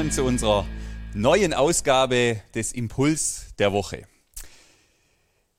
Willkommen 0.00 0.16
zu 0.16 0.24
unserer 0.24 0.66
neuen 1.12 1.52
Ausgabe 1.52 2.40
des 2.54 2.72
Impuls 2.72 3.48
der 3.58 3.74
Woche. 3.74 4.06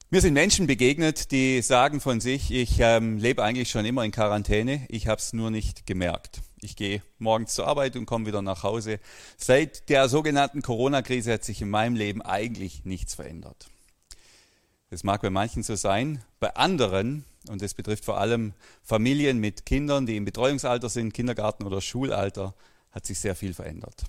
Mir 0.09 0.19
sind 0.19 0.33
Menschen 0.33 0.65
begegnet, 0.65 1.31
die 1.31 1.61
sagen 1.61 2.01
von 2.01 2.19
sich, 2.21 2.49
ich 2.49 2.79
ähm, 2.79 3.19
lebe 3.19 3.43
eigentlich 3.43 3.69
schon 3.69 3.85
immer 3.85 4.03
in 4.03 4.09
Quarantäne, 4.09 4.87
ich 4.89 5.07
habe 5.07 5.19
es 5.19 5.33
nur 5.33 5.51
nicht 5.51 5.85
gemerkt. 5.85 6.41
Ich 6.59 6.75
gehe 6.75 7.03
morgens 7.19 7.53
zur 7.53 7.67
Arbeit 7.67 7.95
und 7.95 8.07
komme 8.07 8.25
wieder 8.25 8.41
nach 8.41 8.63
Hause. 8.63 8.99
Seit 9.37 9.89
der 9.89 10.09
sogenannten 10.09 10.63
Corona-Krise 10.63 11.33
hat 11.33 11.43
sich 11.43 11.61
in 11.61 11.69
meinem 11.69 11.95
Leben 11.95 12.23
eigentlich 12.23 12.83
nichts 12.83 13.13
verändert. 13.13 13.69
Das 14.89 15.03
mag 15.03 15.21
bei 15.21 15.29
manchen 15.29 15.61
so 15.61 15.75
sein, 15.75 16.23
bei 16.39 16.55
anderen, 16.55 17.25
und 17.47 17.61
das 17.61 17.75
betrifft 17.75 18.05
vor 18.05 18.17
allem 18.17 18.53
Familien 18.81 19.37
mit 19.37 19.67
Kindern, 19.67 20.07
die 20.07 20.17
im 20.17 20.25
Betreuungsalter 20.25 20.89
sind, 20.89 21.13
Kindergarten 21.13 21.63
oder 21.63 21.79
Schulalter, 21.79 22.55
hat 22.91 23.05
sich 23.05 23.19
sehr 23.19 23.35
viel 23.35 23.53
verändert. 23.53 24.03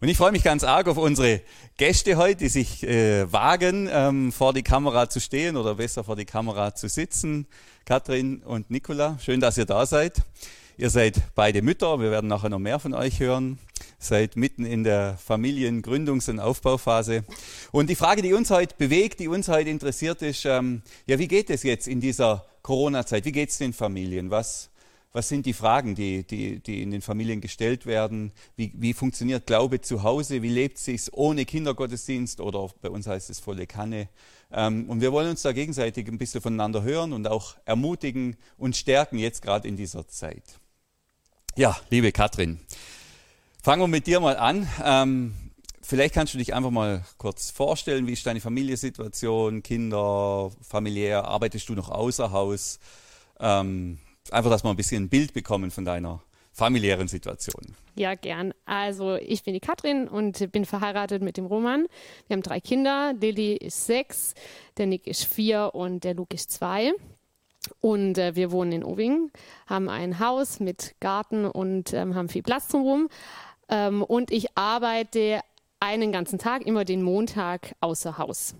Und 0.00 0.08
ich 0.08 0.16
freue 0.16 0.32
mich 0.32 0.42
ganz 0.42 0.64
arg 0.64 0.88
auf 0.88 0.96
unsere 0.96 1.40
Gäste 1.76 2.16
heute, 2.16 2.36
die 2.36 2.48
sich 2.48 2.82
äh, 2.82 3.30
wagen, 3.32 3.88
ähm, 3.90 4.32
vor 4.32 4.52
die 4.52 4.62
Kamera 4.62 5.08
zu 5.08 5.20
stehen 5.20 5.56
oder 5.56 5.76
besser 5.76 6.04
vor 6.04 6.16
die 6.16 6.24
Kamera 6.24 6.74
zu 6.74 6.88
sitzen. 6.88 7.46
Katrin 7.84 8.42
und 8.42 8.70
Nicola, 8.70 9.18
schön, 9.22 9.40
dass 9.40 9.56
ihr 9.56 9.66
da 9.66 9.86
seid. 9.86 10.22
Ihr 10.76 10.90
seid 10.90 11.20
beide 11.36 11.62
Mütter, 11.62 12.00
wir 12.00 12.10
werden 12.10 12.26
nachher 12.26 12.48
noch 12.48 12.58
mehr 12.58 12.80
von 12.80 12.94
euch 12.94 13.20
hören. 13.20 13.60
Seid 14.00 14.36
mitten 14.36 14.66
in 14.66 14.82
der 14.82 15.16
Familiengründungs- 15.16 16.28
und 16.28 16.40
Aufbauphase. 16.40 17.24
Und 17.70 17.88
die 17.88 17.94
Frage, 17.94 18.22
die 18.22 18.32
uns 18.32 18.50
heute 18.50 18.74
bewegt, 18.76 19.20
die 19.20 19.28
uns 19.28 19.48
heute 19.48 19.70
interessiert, 19.70 20.20
ist, 20.22 20.44
ähm, 20.44 20.82
ja, 21.06 21.18
wie 21.20 21.28
geht 21.28 21.48
es 21.48 21.62
jetzt 21.62 21.86
in 21.86 22.00
dieser 22.00 22.44
Corona-Zeit? 22.62 23.24
Wie 23.24 23.32
geht 23.32 23.50
es 23.50 23.58
den 23.58 23.72
Familien? 23.72 24.30
Was, 24.30 24.70
was 25.14 25.28
sind 25.28 25.46
die 25.46 25.52
Fragen, 25.52 25.94
die, 25.94 26.24
die, 26.24 26.58
die 26.58 26.82
in 26.82 26.90
den 26.90 27.00
Familien 27.00 27.40
gestellt 27.40 27.86
werden? 27.86 28.32
Wie, 28.56 28.72
wie 28.74 28.92
funktioniert 28.92 29.46
Glaube 29.46 29.80
zu 29.80 30.02
Hause? 30.02 30.42
Wie 30.42 30.48
lebt 30.48 30.76
sich's 30.76 31.08
ohne 31.12 31.44
Kindergottesdienst 31.44 32.40
oder 32.40 32.68
bei 32.82 32.90
uns 32.90 33.06
heißt 33.06 33.30
es 33.30 33.38
volle 33.38 33.68
Kanne? 33.68 34.08
Ähm, 34.50 34.90
und 34.90 35.00
wir 35.00 35.12
wollen 35.12 35.30
uns 35.30 35.42
da 35.42 35.52
gegenseitig 35.52 36.08
ein 36.08 36.18
bisschen 36.18 36.40
voneinander 36.40 36.82
hören 36.82 37.12
und 37.12 37.28
auch 37.28 37.54
ermutigen 37.64 38.36
und 38.58 38.76
stärken 38.76 39.16
jetzt 39.16 39.40
gerade 39.40 39.68
in 39.68 39.76
dieser 39.76 40.08
Zeit. 40.08 40.58
Ja, 41.54 41.76
liebe 41.90 42.10
Katrin, 42.10 42.58
fangen 43.62 43.82
wir 43.82 43.88
mit 43.88 44.08
dir 44.08 44.18
mal 44.18 44.36
an. 44.36 44.68
Ähm, 44.82 45.34
vielleicht 45.80 46.14
kannst 46.14 46.34
du 46.34 46.38
dich 46.38 46.54
einfach 46.54 46.72
mal 46.72 47.04
kurz 47.18 47.52
vorstellen, 47.52 48.08
wie 48.08 48.14
ist 48.14 48.26
deine 48.26 48.40
Familiensituation, 48.40 49.62
Kinder, 49.62 50.50
familiär, 50.60 51.24
arbeitest 51.24 51.68
du 51.68 51.74
noch 51.74 51.88
außer 51.88 52.32
Haus? 52.32 52.80
Ähm, 53.38 54.00
einfach, 54.30 54.50
dass 54.50 54.64
wir 54.64 54.70
ein 54.70 54.76
bisschen 54.76 55.04
ein 55.04 55.08
Bild 55.08 55.32
bekommen 55.32 55.70
von 55.70 55.84
deiner 55.84 56.20
familiären 56.52 57.08
Situation. 57.08 57.74
Ja, 57.96 58.14
gern. 58.14 58.54
Also 58.64 59.16
ich 59.16 59.42
bin 59.42 59.54
die 59.54 59.60
Katrin 59.60 60.08
und 60.08 60.52
bin 60.52 60.64
verheiratet 60.64 61.22
mit 61.22 61.36
dem 61.36 61.46
Roman. 61.46 61.86
Wir 62.28 62.34
haben 62.34 62.42
drei 62.42 62.60
Kinder. 62.60 63.12
Lilly 63.20 63.56
ist 63.56 63.86
sechs, 63.86 64.34
der 64.76 64.86
Nick 64.86 65.06
ist 65.06 65.24
vier 65.24 65.70
und 65.74 66.04
der 66.04 66.14
Luke 66.14 66.34
ist 66.34 66.52
zwei. 66.52 66.92
Und 67.80 68.18
äh, 68.18 68.36
wir 68.36 68.50
wohnen 68.50 68.72
in 68.72 68.84
Oving, 68.84 69.30
haben 69.66 69.88
ein 69.88 70.18
Haus 70.20 70.60
mit 70.60 70.94
Garten 71.00 71.46
und 71.46 71.92
ähm, 71.92 72.14
haben 72.14 72.28
viel 72.28 72.42
Platz 72.42 72.68
drumherum. 72.68 73.08
Ähm, 73.68 74.02
und 74.02 74.30
ich 74.30 74.56
arbeite 74.56 75.40
einen 75.80 76.12
ganzen 76.12 76.38
Tag, 76.38 76.66
immer 76.66 76.84
den 76.84 77.02
Montag 77.02 77.74
außer 77.80 78.18
Haus. 78.18 78.54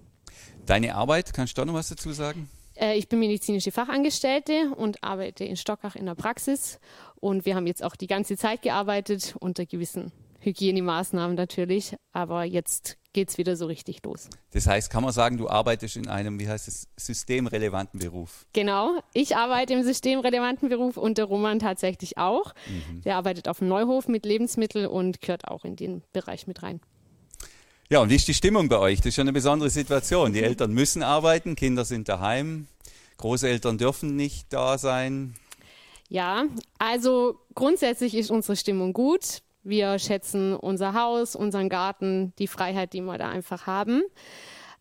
Deine 0.67 0.95
Arbeit, 0.95 1.35
kannst 1.35 1.57
du 1.57 1.61
da 1.61 1.67
noch 1.67 1.75
was 1.75 1.89
dazu 1.91 2.13
sagen? 2.13 2.49
Äh, 2.77 2.97
ich 2.97 3.09
bin 3.09 3.19
medizinische 3.19 3.73
Fachangestellte 3.73 4.73
und 4.77 5.03
arbeite 5.03 5.45
in 5.45 5.57
Stockach 5.57 5.97
in 5.97 6.07
der 6.07 6.15
Praxis. 6.15 6.79
Und 7.17 7.47
wir 7.47 7.55
haben 7.55 7.67
jetzt 7.67 7.83
auch 7.83 7.97
die 7.97 8.07
ganze 8.07 8.37
Zeit 8.37 8.63
gearbeitet 8.63 9.37
unter 9.41 9.67
gewissen 9.67 10.13
Hygienemaßnahmen 10.41 11.37
natürlich. 11.37 11.97
Aber 12.13 12.45
jetzt 12.45 12.99
geht 13.15 13.31
es 13.31 13.39
wieder 13.39 13.57
so 13.57 13.67
richtig 13.67 14.05
los. 14.05 14.29
Das 14.51 14.67
heißt, 14.67 14.91
kann 14.91 15.03
man 15.03 15.13
sagen, 15.13 15.39
du 15.39 15.49
arbeitest 15.49 15.97
in 15.97 16.09
einem, 16.09 16.39
wie 16.39 16.49
heißt 16.49 16.69
es, 16.69 16.89
systemrelevanten 16.97 18.01
Beruf? 18.01 18.45
Genau, 18.53 18.99
ich 19.15 19.37
arbeite 19.37 19.73
im 19.73 19.83
systemrelevanten 19.83 20.69
Beruf 20.69 20.97
und 20.97 21.17
der 21.17 21.25
Roman 21.25 21.61
tatsächlich 21.61 22.19
auch. 22.19 22.53
Mhm. 22.67 23.03
Der 23.03 23.17
arbeitet 23.17 23.49
auf 23.49 23.61
dem 23.61 23.69
Neuhof 23.69 24.09
mit 24.09 24.27
Lebensmitteln 24.27 24.87
und 24.87 25.21
gehört 25.21 25.49
auch 25.49 25.65
in 25.65 25.77
den 25.77 26.03
Bereich 26.13 26.47
mit 26.47 26.63
rein. 26.63 26.81
Ja, 27.91 28.01
und 28.01 28.09
wie 28.09 28.17
ist 28.17 28.29
die 28.29 28.35
Stimmung 28.35 28.69
bei 28.69 28.79
euch? 28.79 28.99
Das 28.99 29.07
ist 29.07 29.15
schon 29.17 29.23
eine 29.23 29.33
besondere 29.33 29.69
Situation. 29.69 30.33
Die 30.33 30.43
Eltern 30.43 30.73
müssen 30.73 31.03
arbeiten, 31.03 31.55
Kinder 31.55 31.85
sind 31.85 32.09
daheim, 32.09 32.67
Großeltern 33.19 33.79
dürfen 33.79 34.17
nicht 34.17 34.53
da 34.53 34.79
sein. 34.79 35.35
Ja, 36.09 36.45
also 36.79 37.41
grundsätzlich 37.55 38.15
ist 38.15 38.31
unsere 38.31 38.57
Stimmung 38.57 38.93
gut. 38.93 39.43
Wir 39.63 39.99
schätzen 39.99 40.55
unser 40.55 40.95
Haus, 40.95 41.37
unseren 41.37 41.69
Garten, 41.69 42.33
die 42.39 42.47
Freiheit, 42.47 42.93
die 42.93 43.01
wir 43.01 43.19
da 43.19 43.31
einfach 43.31 43.67
haben. 43.67 44.03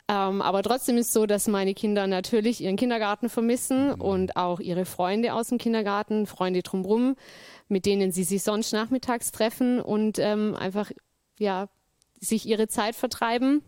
Ähm, 0.09 0.41
aber 0.41 0.63
trotzdem 0.63 0.97
ist 0.97 1.07
es 1.07 1.13
so, 1.13 1.25
dass 1.25 1.47
meine 1.47 1.73
Kinder 1.73 2.07
natürlich 2.07 2.59
ihren 2.61 2.75
Kindergarten 2.75 3.29
vermissen 3.29 3.87
mhm. 3.87 4.01
und 4.01 4.35
auch 4.35 4.59
ihre 4.59 4.85
Freunde 4.85 5.33
aus 5.33 5.47
dem 5.47 5.57
Kindergarten, 5.57 6.25
Freunde 6.25 6.61
drumherum, 6.61 7.15
mit 7.69 7.85
denen 7.85 8.11
sie 8.11 8.25
sich 8.25 8.43
sonst 8.43 8.73
nachmittags 8.73 9.31
treffen 9.31 9.79
und 9.79 10.19
ähm, 10.19 10.55
einfach 10.55 10.91
ja, 11.39 11.67
sich 12.23 12.45
ihre 12.45 12.67
Zeit 12.67 12.95
vertreiben. 12.95 13.61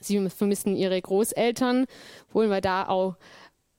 Sie 0.00 0.28
vermissen 0.30 0.76
ihre 0.76 1.00
Großeltern, 1.00 1.86
obwohl 2.28 2.48
wir 2.48 2.60
da 2.60 2.88
auch 2.88 3.16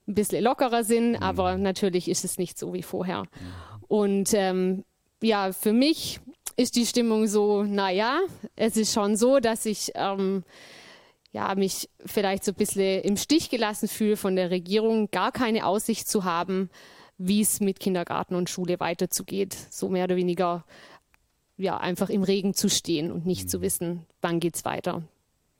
ein 0.06 0.14
bisschen 0.14 0.44
lockerer 0.44 0.84
sind, 0.84 1.12
mhm. 1.12 1.22
aber 1.22 1.56
natürlich 1.56 2.08
ist 2.08 2.24
es 2.24 2.38
nicht 2.38 2.58
so 2.58 2.72
wie 2.72 2.82
vorher. 2.82 3.22
Mhm. 3.22 3.84
Und 3.88 4.34
ähm, 4.34 4.84
ja, 5.22 5.52
für 5.52 5.72
mich 5.72 6.20
ist 6.56 6.76
die 6.76 6.86
Stimmung 6.86 7.26
so, 7.26 7.64
naja, 7.64 8.20
es 8.54 8.76
ist 8.76 8.92
schon 8.92 9.16
so, 9.16 9.40
dass 9.40 9.66
ich 9.66 9.92
ähm, 9.94 10.44
ja, 11.32 11.54
mich 11.54 11.90
vielleicht 12.04 12.44
so 12.44 12.52
ein 12.52 12.56
bisschen 12.56 13.02
im 13.02 13.16
Stich 13.16 13.50
gelassen 13.50 13.88
fühle 13.88 14.16
von 14.16 14.36
der 14.36 14.50
Regierung, 14.50 15.10
gar 15.10 15.32
keine 15.32 15.66
Aussicht 15.66 16.08
zu 16.08 16.24
haben, 16.24 16.70
wie 17.18 17.42
es 17.42 17.60
mit 17.60 17.78
Kindergarten 17.80 18.34
und 18.34 18.48
Schule 18.48 18.80
weiterzugeht. 18.80 19.54
So 19.70 19.88
mehr 19.88 20.04
oder 20.04 20.16
weniger 20.16 20.64
ja, 21.56 21.78
einfach 21.78 22.10
im 22.10 22.22
Regen 22.22 22.54
zu 22.54 22.68
stehen 22.68 23.10
und 23.10 23.26
nicht 23.26 23.44
mhm. 23.44 23.48
zu 23.48 23.60
wissen, 23.62 24.06
wann 24.20 24.40
geht 24.40 24.56
es 24.56 24.64
weiter. 24.64 25.02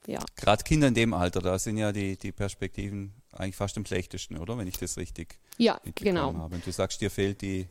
Ja. 0.05 0.19
Gerade 0.35 0.63
Kinder 0.63 0.87
in 0.87 0.93
dem 0.93 1.13
Alter, 1.13 1.41
da 1.41 1.59
sind 1.59 1.77
ja 1.77 1.91
die, 1.91 2.17
die 2.17 2.31
Perspektiven 2.31 3.13
eigentlich 3.33 3.55
fast 3.55 3.77
am 3.77 3.85
schlechtesten, 3.85 4.37
oder? 4.37 4.57
Wenn 4.57 4.67
ich 4.67 4.77
das 4.77 4.97
richtig 4.97 5.37
ja, 5.57 5.79
genau. 5.95 6.33
habe. 6.33 6.55
Und 6.55 6.65
du 6.65 6.71
sagst, 6.71 7.01
dir 7.01 7.11
fehlt 7.11 7.41
die, 7.41 7.67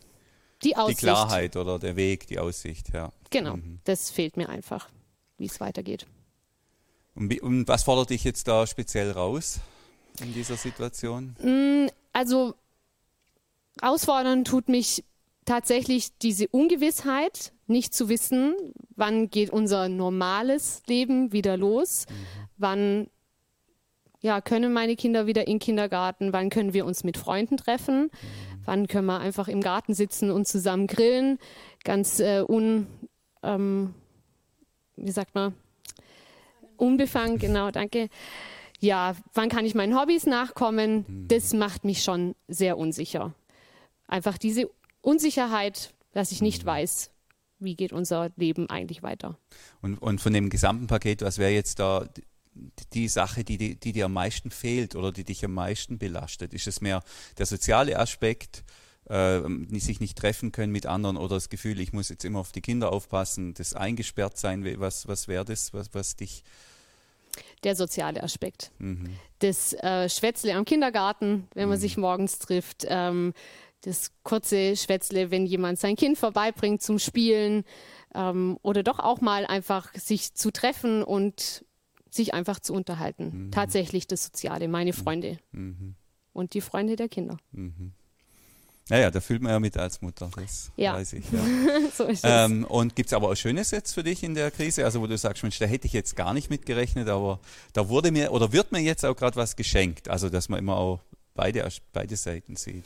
die, 0.62 0.74
die 0.88 0.94
Klarheit 0.94 1.56
oder 1.56 1.78
der 1.78 1.96
Weg, 1.96 2.26
die 2.26 2.38
Aussicht, 2.38 2.92
ja. 2.92 3.12
Genau, 3.30 3.56
mhm. 3.56 3.80
das 3.84 4.10
fehlt 4.10 4.36
mir 4.36 4.48
einfach, 4.48 4.88
wie 5.38 5.46
es 5.46 5.60
weitergeht. 5.60 6.06
Und, 7.14 7.40
und, 7.40 7.68
was 7.68 7.84
fordert 7.84 8.10
dich 8.10 8.24
jetzt 8.24 8.46
da 8.46 8.66
speziell 8.66 9.10
raus 9.10 9.60
in 10.20 10.34
dieser 10.34 10.56
Situation? 10.56 11.34
Mm, 11.42 11.88
also 12.12 12.54
herausfordern 13.80 14.44
tut 14.44 14.68
mich 14.68 15.04
tatsächlich 15.46 16.18
diese 16.18 16.48
Ungewissheit, 16.48 17.52
nicht 17.66 17.94
zu 17.94 18.08
wissen, 18.08 18.54
wann 18.94 19.30
geht 19.30 19.50
unser 19.50 19.88
normales 19.88 20.82
Leben 20.86 21.32
wieder 21.32 21.56
los, 21.56 22.06
mhm. 22.08 22.14
wann 22.58 23.06
ja, 24.20 24.40
können 24.40 24.72
meine 24.72 24.96
Kinder 24.96 25.26
wieder 25.26 25.46
in 25.46 25.54
den 25.54 25.58
Kindergarten, 25.60 26.32
wann 26.32 26.50
können 26.50 26.74
wir 26.74 26.84
uns 26.84 27.04
mit 27.04 27.16
Freunden 27.16 27.56
treffen, 27.56 28.02
mhm. 28.02 28.10
wann 28.64 28.86
können 28.88 29.06
wir 29.06 29.20
einfach 29.20 29.48
im 29.48 29.60
Garten 29.62 29.94
sitzen 29.94 30.30
und 30.30 30.46
zusammen 30.46 30.86
grillen, 30.86 31.38
ganz 31.84 32.20
äh, 32.20 32.42
un, 32.46 32.86
ähm, 33.42 33.94
wie 34.96 35.12
sagt 35.12 35.34
man, 35.34 35.54
unbefangen, 36.76 37.38
genau, 37.38 37.70
danke. 37.70 38.08
Ja, 38.80 39.16
wann 39.32 39.48
kann 39.48 39.64
ich 39.64 39.74
meinen 39.74 39.98
Hobbys 39.98 40.26
nachkommen? 40.26 41.04
Mhm. 41.06 41.28
Das 41.28 41.52
macht 41.54 41.84
mich 41.84 42.02
schon 42.02 42.34
sehr 42.48 42.76
unsicher. 42.76 43.32
Einfach 44.08 44.38
diese 44.38 44.70
Unsicherheit, 45.06 45.94
dass 46.12 46.32
ich 46.32 46.42
nicht 46.42 46.64
mhm. 46.64 46.68
weiß, 46.68 47.10
wie 47.60 47.76
geht 47.76 47.92
unser 47.92 48.30
Leben 48.36 48.68
eigentlich 48.68 49.02
weiter. 49.02 49.38
Und, 49.80 49.98
und 49.98 50.20
von 50.20 50.32
dem 50.32 50.50
gesamten 50.50 50.88
Paket, 50.88 51.22
was 51.22 51.38
wäre 51.38 51.52
jetzt 51.52 51.78
da 51.78 52.08
die 52.92 53.08
Sache, 53.08 53.44
die, 53.44 53.56
die, 53.56 53.78
die, 53.78 53.92
dir 53.92 54.06
am 54.06 54.12
meisten 54.12 54.50
fehlt 54.50 54.96
oder 54.96 55.12
die 55.12 55.24
dich 55.24 55.44
am 55.44 55.54
meisten 55.54 55.98
belastet? 55.98 56.52
Ist 56.52 56.66
es 56.66 56.80
mehr 56.80 57.02
der 57.38 57.46
soziale 57.46 57.98
Aspekt, 57.98 58.64
äh, 59.08 59.42
sich 59.78 60.00
nicht 60.00 60.18
treffen 60.18 60.50
können 60.50 60.72
mit 60.72 60.86
anderen 60.86 61.16
oder 61.16 61.36
das 61.36 61.50
Gefühl, 61.50 61.78
ich 61.78 61.92
muss 61.92 62.08
jetzt 62.08 62.24
immer 62.24 62.40
auf 62.40 62.50
die 62.50 62.62
Kinder 62.62 62.92
aufpassen, 62.92 63.54
das 63.54 63.74
eingesperrt 63.74 64.36
sein, 64.36 64.64
was, 64.80 65.06
was 65.06 65.28
wäre 65.28 65.44
das, 65.44 65.72
was, 65.72 65.94
was 65.94 66.16
dich 66.16 66.42
der 67.62 67.76
soziale 67.76 68.22
Aspekt. 68.22 68.72
Mhm. 68.78 69.10
Das 69.38 69.72
äh, 69.74 70.08
Schwätzle 70.08 70.54
am 70.54 70.64
Kindergarten, 70.64 71.46
wenn 71.54 71.68
man 71.68 71.78
mhm. 71.78 71.82
sich 71.82 71.96
morgens 71.96 72.38
trifft, 72.38 72.86
ähm, 72.88 73.34
das 73.86 74.10
kurze 74.24 74.76
Schwätzle, 74.76 75.30
wenn 75.30 75.46
jemand 75.46 75.78
sein 75.78 75.96
Kind 75.96 76.18
vorbeibringt 76.18 76.82
zum 76.82 76.98
Spielen 76.98 77.64
ähm, 78.14 78.58
oder 78.62 78.82
doch 78.82 78.98
auch 78.98 79.20
mal 79.20 79.46
einfach 79.46 79.94
sich 79.94 80.34
zu 80.34 80.50
treffen 80.50 81.02
und 81.02 81.64
sich 82.10 82.34
einfach 82.34 82.58
zu 82.58 82.74
unterhalten. 82.74 83.46
Mhm. 83.46 83.50
Tatsächlich 83.52 84.06
das 84.06 84.24
Soziale, 84.24 84.68
meine 84.68 84.90
mhm. 84.90 84.96
Freunde 84.96 85.38
mhm. 85.52 85.94
und 86.32 86.54
die 86.54 86.60
Freunde 86.60 86.96
der 86.96 87.08
Kinder. 87.08 87.36
Mhm. 87.52 87.92
Naja, 88.88 89.10
da 89.10 89.20
fühlt 89.20 89.42
man 89.42 89.50
ja 89.50 89.58
mit 89.58 89.76
als 89.76 90.00
Mutter, 90.00 90.30
das 90.36 90.70
Ja. 90.76 90.94
weiß 90.94 91.14
ich. 91.14 91.24
Ja. 91.32 91.40
so 91.92 92.04
ist 92.04 92.24
es. 92.24 92.30
ähm, 92.30 92.64
und 92.64 92.94
gibt 92.94 93.08
es 93.08 93.12
aber 93.12 93.30
auch 93.30 93.34
Schönes 93.34 93.72
jetzt 93.72 93.92
für 93.94 94.04
dich 94.04 94.22
in 94.22 94.34
der 94.34 94.50
Krise? 94.52 94.84
Also 94.84 95.00
wo 95.00 95.06
du 95.06 95.18
sagst, 95.18 95.42
Mensch, 95.42 95.58
da 95.58 95.66
hätte 95.66 95.86
ich 95.86 95.92
jetzt 95.92 96.14
gar 96.14 96.34
nicht 96.34 96.50
mit 96.50 96.66
gerechnet, 96.66 97.08
aber 97.08 97.40
da 97.72 97.88
wurde 97.88 98.12
mir 98.12 98.32
oder 98.32 98.52
wird 98.52 98.70
mir 98.72 98.80
jetzt 98.80 99.04
auch 99.04 99.16
gerade 99.16 99.36
was 99.36 99.56
geschenkt. 99.56 100.08
Also 100.08 100.28
dass 100.28 100.48
man 100.48 100.60
immer 100.60 100.76
auch 100.76 101.00
beide, 101.34 101.68
beide 101.92 102.16
Seiten 102.16 102.56
sieht. 102.56 102.84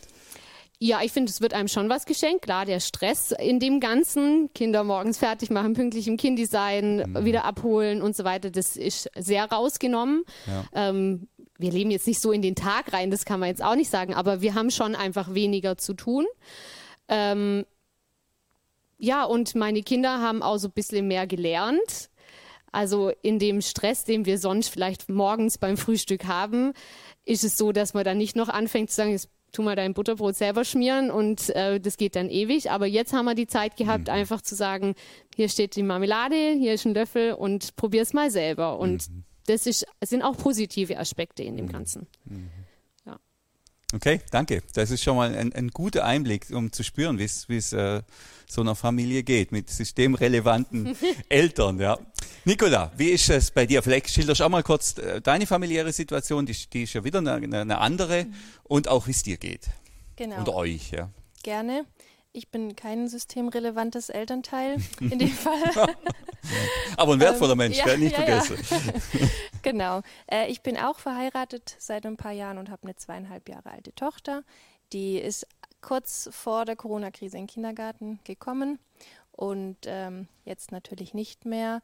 Ja, 0.82 1.02
ich 1.02 1.12
finde, 1.12 1.30
es 1.30 1.42
wird 1.42 1.52
einem 1.52 1.68
schon 1.68 1.90
was 1.90 2.06
geschenkt. 2.06 2.40
Klar, 2.40 2.64
der 2.64 2.80
Stress 2.80 3.32
in 3.32 3.60
dem 3.60 3.80
Ganzen, 3.80 4.50
Kinder 4.54 4.82
morgens 4.82 5.18
fertig 5.18 5.50
machen, 5.50 5.74
pünktlich 5.74 6.08
im 6.08 6.16
Kind 6.16 6.40
sein, 6.48 7.04
wieder 7.20 7.44
abholen 7.44 8.00
und 8.00 8.16
so 8.16 8.24
weiter, 8.24 8.50
das 8.50 8.78
ist 8.78 9.10
sehr 9.14 9.44
rausgenommen. 9.44 10.24
Ja. 10.46 10.88
Ähm, 10.88 11.28
wir 11.58 11.70
leben 11.70 11.90
jetzt 11.90 12.06
nicht 12.06 12.18
so 12.18 12.32
in 12.32 12.40
den 12.40 12.54
Tag 12.54 12.94
rein, 12.94 13.10
das 13.10 13.26
kann 13.26 13.40
man 13.40 13.50
jetzt 13.50 13.62
auch 13.62 13.74
nicht 13.74 13.90
sagen, 13.90 14.14
aber 14.14 14.40
wir 14.40 14.54
haben 14.54 14.70
schon 14.70 14.94
einfach 14.94 15.34
weniger 15.34 15.76
zu 15.76 15.92
tun. 15.92 16.24
Ähm, 17.08 17.66
ja, 18.96 19.24
und 19.24 19.54
meine 19.54 19.82
Kinder 19.82 20.22
haben 20.22 20.42
auch 20.42 20.56
so 20.56 20.68
ein 20.68 20.72
bisschen 20.72 21.06
mehr 21.06 21.26
gelernt. 21.26 22.08
Also 22.72 23.10
in 23.20 23.38
dem 23.38 23.60
Stress, 23.60 24.04
den 24.04 24.24
wir 24.24 24.38
sonst 24.38 24.68
vielleicht 24.68 25.10
morgens 25.10 25.58
beim 25.58 25.76
Frühstück 25.76 26.24
haben, 26.24 26.72
ist 27.26 27.44
es 27.44 27.58
so, 27.58 27.72
dass 27.72 27.92
man 27.92 28.04
dann 28.04 28.16
nicht 28.16 28.34
noch 28.34 28.48
anfängt 28.48 28.88
zu 28.88 28.96
sagen, 28.96 29.10
jetzt 29.10 29.28
tu 29.52 29.62
mal 29.62 29.76
dein 29.76 29.94
Butterbrot 29.94 30.36
selber 30.36 30.64
schmieren 30.64 31.10
und 31.10 31.50
äh, 31.50 31.80
das 31.80 31.96
geht 31.96 32.16
dann 32.16 32.28
ewig. 32.28 32.70
Aber 32.70 32.86
jetzt 32.86 33.12
haben 33.12 33.24
wir 33.24 33.34
die 33.34 33.46
Zeit 33.46 33.76
gehabt, 33.76 34.08
einfach 34.08 34.40
zu 34.40 34.54
sagen, 34.54 34.94
hier 35.34 35.48
steht 35.48 35.76
die 35.76 35.82
Marmelade, 35.82 36.54
hier 36.58 36.74
ist 36.74 36.86
ein 36.86 36.94
Löffel 36.94 37.34
und 37.34 37.76
probier's 37.76 38.12
mal 38.12 38.30
selber. 38.30 38.78
Und 38.78 39.06
das 39.46 39.66
ist, 39.66 39.86
sind 40.02 40.22
auch 40.22 40.36
positive 40.36 40.98
Aspekte 40.98 41.42
in 41.42 41.56
dem 41.56 41.68
Ganzen. 41.68 42.06
Okay, 43.92 44.20
danke. 44.30 44.62
Das 44.74 44.90
ist 44.90 45.02
schon 45.02 45.16
mal 45.16 45.34
ein, 45.34 45.52
ein 45.52 45.68
guter 45.68 46.04
Einblick, 46.04 46.46
um 46.50 46.72
zu 46.72 46.84
spüren, 46.84 47.18
wie 47.18 47.24
es 47.24 47.48
wie 47.48 47.56
es 47.56 47.72
äh, 47.72 48.02
so 48.46 48.60
einer 48.60 48.74
Familie 48.76 49.22
geht 49.24 49.50
mit 49.52 49.68
systemrelevanten 49.68 50.96
Eltern. 51.28 51.80
Ja. 51.80 51.98
Nicola, 52.44 52.92
wie 52.96 53.10
ist 53.10 53.28
es 53.30 53.50
bei 53.50 53.66
dir? 53.66 53.82
Vielleicht 53.82 54.10
schilderst 54.10 54.40
du 54.40 54.44
auch 54.44 54.48
mal 54.48 54.62
kurz 54.62 54.96
äh, 54.98 55.20
deine 55.20 55.46
familiäre 55.46 55.92
Situation, 55.92 56.46
die, 56.46 56.56
die 56.72 56.84
ist 56.84 56.92
ja 56.92 57.02
wieder 57.04 57.18
eine, 57.18 57.60
eine 57.60 57.78
andere 57.78 58.26
und 58.64 58.88
auch 58.88 59.06
wie 59.06 59.12
es 59.12 59.22
dir 59.22 59.36
geht 59.36 59.66
Genau, 60.16 60.38
und 60.38 60.48
euch. 60.50 60.90
Ja. 60.92 61.10
gerne. 61.42 61.84
Ich 62.32 62.48
bin 62.48 62.76
kein 62.76 63.08
systemrelevantes 63.08 64.08
Elternteil 64.08 64.76
in 65.00 65.18
dem 65.18 65.28
Fall. 65.28 65.96
Aber 66.96 67.14
ein 67.14 67.20
wertvoller 67.20 67.52
Ähm, 67.52 67.58
Mensch, 67.58 67.78
ja, 67.78 67.96
nicht 67.96 68.16
ja, 68.16 68.28
ja. 68.28 68.40
vergessen. 68.40 69.30
genau. 69.62 70.02
Äh, 70.30 70.48
ich 70.50 70.62
bin 70.62 70.76
auch 70.76 70.98
verheiratet 70.98 71.76
seit 71.78 72.06
ein 72.06 72.16
paar 72.16 72.32
Jahren 72.32 72.58
und 72.58 72.70
habe 72.70 72.84
eine 72.84 72.94
zweieinhalb 72.94 73.48
Jahre 73.48 73.70
alte 73.70 73.94
Tochter. 73.94 74.44
Die 74.92 75.18
ist 75.18 75.46
kurz 75.80 76.28
vor 76.32 76.64
der 76.64 76.76
Corona-Krise 76.76 77.36
in 77.36 77.44
den 77.44 77.48
Kindergarten 77.48 78.20
gekommen 78.24 78.78
und 79.32 79.78
ähm, 79.86 80.28
jetzt 80.44 80.72
natürlich 80.72 81.14
nicht 81.14 81.46
mehr. 81.46 81.82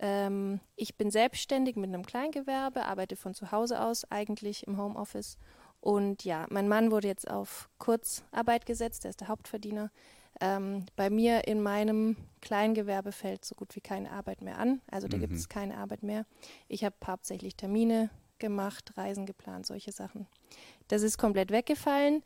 Ähm, 0.00 0.60
ich 0.76 0.96
bin 0.96 1.10
selbstständig 1.10 1.76
mit 1.76 1.88
einem 1.88 2.04
Kleingewerbe, 2.04 2.84
arbeite 2.84 3.16
von 3.16 3.34
zu 3.34 3.52
Hause 3.52 3.80
aus 3.80 4.10
eigentlich 4.10 4.66
im 4.66 4.76
Homeoffice. 4.76 5.38
Und 5.84 6.24
ja, 6.24 6.46
mein 6.48 6.66
Mann 6.66 6.90
wurde 6.90 7.08
jetzt 7.08 7.30
auf 7.30 7.68
Kurzarbeit 7.76 8.64
gesetzt, 8.64 9.04
der 9.04 9.10
ist 9.10 9.20
der 9.20 9.28
Hauptverdiener. 9.28 9.90
Ähm, 10.40 10.86
bei 10.96 11.10
mir 11.10 11.46
in 11.46 11.62
meinem 11.62 12.16
Kleingewerbe 12.40 13.12
fällt 13.12 13.44
so 13.44 13.54
gut 13.54 13.76
wie 13.76 13.82
keine 13.82 14.10
Arbeit 14.10 14.40
mehr 14.40 14.58
an. 14.58 14.80
Also 14.90 15.08
da 15.08 15.18
gibt 15.18 15.34
es 15.34 15.50
keine 15.50 15.76
Arbeit 15.76 16.02
mehr. 16.02 16.24
Ich 16.68 16.84
habe 16.84 16.96
hauptsächlich 17.06 17.56
Termine 17.56 18.08
gemacht, 18.38 18.96
Reisen 18.96 19.26
geplant, 19.26 19.66
solche 19.66 19.92
Sachen. 19.92 20.26
Das 20.88 21.02
ist 21.02 21.18
komplett 21.18 21.50
weggefallen. 21.50 22.22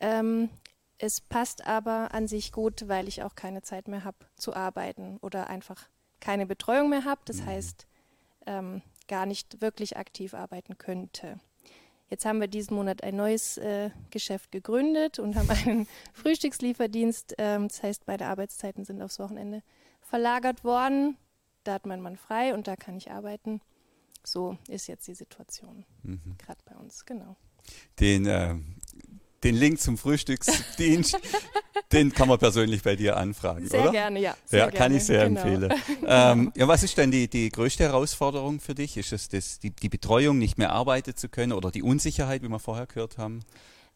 Ähm, 0.00 0.48
es 0.96 1.20
passt 1.20 1.66
aber 1.66 2.14
an 2.14 2.26
sich 2.26 2.50
gut, 2.50 2.88
weil 2.88 3.08
ich 3.08 3.22
auch 3.22 3.34
keine 3.34 3.60
Zeit 3.60 3.88
mehr 3.88 4.04
habe 4.04 4.24
zu 4.36 4.56
arbeiten 4.56 5.18
oder 5.20 5.50
einfach 5.50 5.86
keine 6.20 6.46
Betreuung 6.46 6.88
mehr 6.88 7.04
habe. 7.04 7.20
Das 7.26 7.44
heißt, 7.44 7.86
ähm, 8.46 8.80
gar 9.06 9.26
nicht 9.26 9.60
wirklich 9.60 9.98
aktiv 9.98 10.32
arbeiten 10.32 10.78
könnte. 10.78 11.38
Jetzt 12.12 12.26
haben 12.26 12.42
wir 12.42 12.46
diesen 12.46 12.76
Monat 12.76 13.02
ein 13.02 13.16
neues 13.16 13.56
äh, 13.56 13.88
Geschäft 14.10 14.52
gegründet 14.52 15.18
und 15.18 15.34
haben 15.34 15.48
einen 15.48 15.86
Frühstückslieferdienst. 16.12 17.36
Ähm, 17.38 17.68
das 17.68 17.82
heißt, 17.82 18.04
beide 18.04 18.26
Arbeitszeiten 18.26 18.84
sind 18.84 19.00
aufs 19.00 19.18
Wochenende 19.18 19.62
verlagert 20.02 20.62
worden. 20.62 21.16
Da 21.64 21.72
hat 21.72 21.86
mein 21.86 22.02
Mann 22.02 22.18
frei 22.18 22.52
und 22.52 22.68
da 22.68 22.76
kann 22.76 22.98
ich 22.98 23.10
arbeiten. 23.10 23.62
So 24.24 24.58
ist 24.68 24.88
jetzt 24.88 25.08
die 25.08 25.14
Situation 25.14 25.86
gerade 26.36 26.60
bei 26.66 26.76
uns, 26.76 27.06
genau. 27.06 27.34
Den, 27.98 28.26
äh, 28.26 28.56
den 29.42 29.54
Link 29.54 29.80
zum 29.80 29.98
Frühstücksdienst, 29.98 31.18
den 31.92 32.12
kann 32.12 32.28
man 32.28 32.38
persönlich 32.38 32.82
bei 32.82 32.96
dir 32.96 33.16
anfragen, 33.16 33.66
Sehr 33.66 33.82
oder? 33.82 33.90
gerne, 33.90 34.20
ja. 34.20 34.36
Sehr 34.46 34.60
ja, 34.60 34.66
kann 34.66 34.78
gerne, 34.78 34.96
ich 34.96 35.04
sehr 35.04 35.28
genau. 35.28 35.40
empfehlen. 35.40 35.82
Ähm, 36.06 36.52
ja, 36.56 36.68
was 36.68 36.82
ist 36.82 36.96
denn 36.96 37.10
die, 37.10 37.28
die 37.28 37.50
größte 37.50 37.84
Herausforderung 37.84 38.60
für 38.60 38.74
dich? 38.74 38.96
Ist 38.96 39.12
es 39.12 39.28
das, 39.28 39.58
die, 39.58 39.70
die 39.70 39.88
Betreuung, 39.88 40.38
nicht 40.38 40.58
mehr 40.58 40.72
arbeiten 40.72 41.16
zu 41.16 41.28
können 41.28 41.52
oder 41.52 41.70
die 41.70 41.82
Unsicherheit, 41.82 42.42
wie 42.42 42.48
wir 42.48 42.58
vorher 42.58 42.86
gehört 42.86 43.18
haben? 43.18 43.40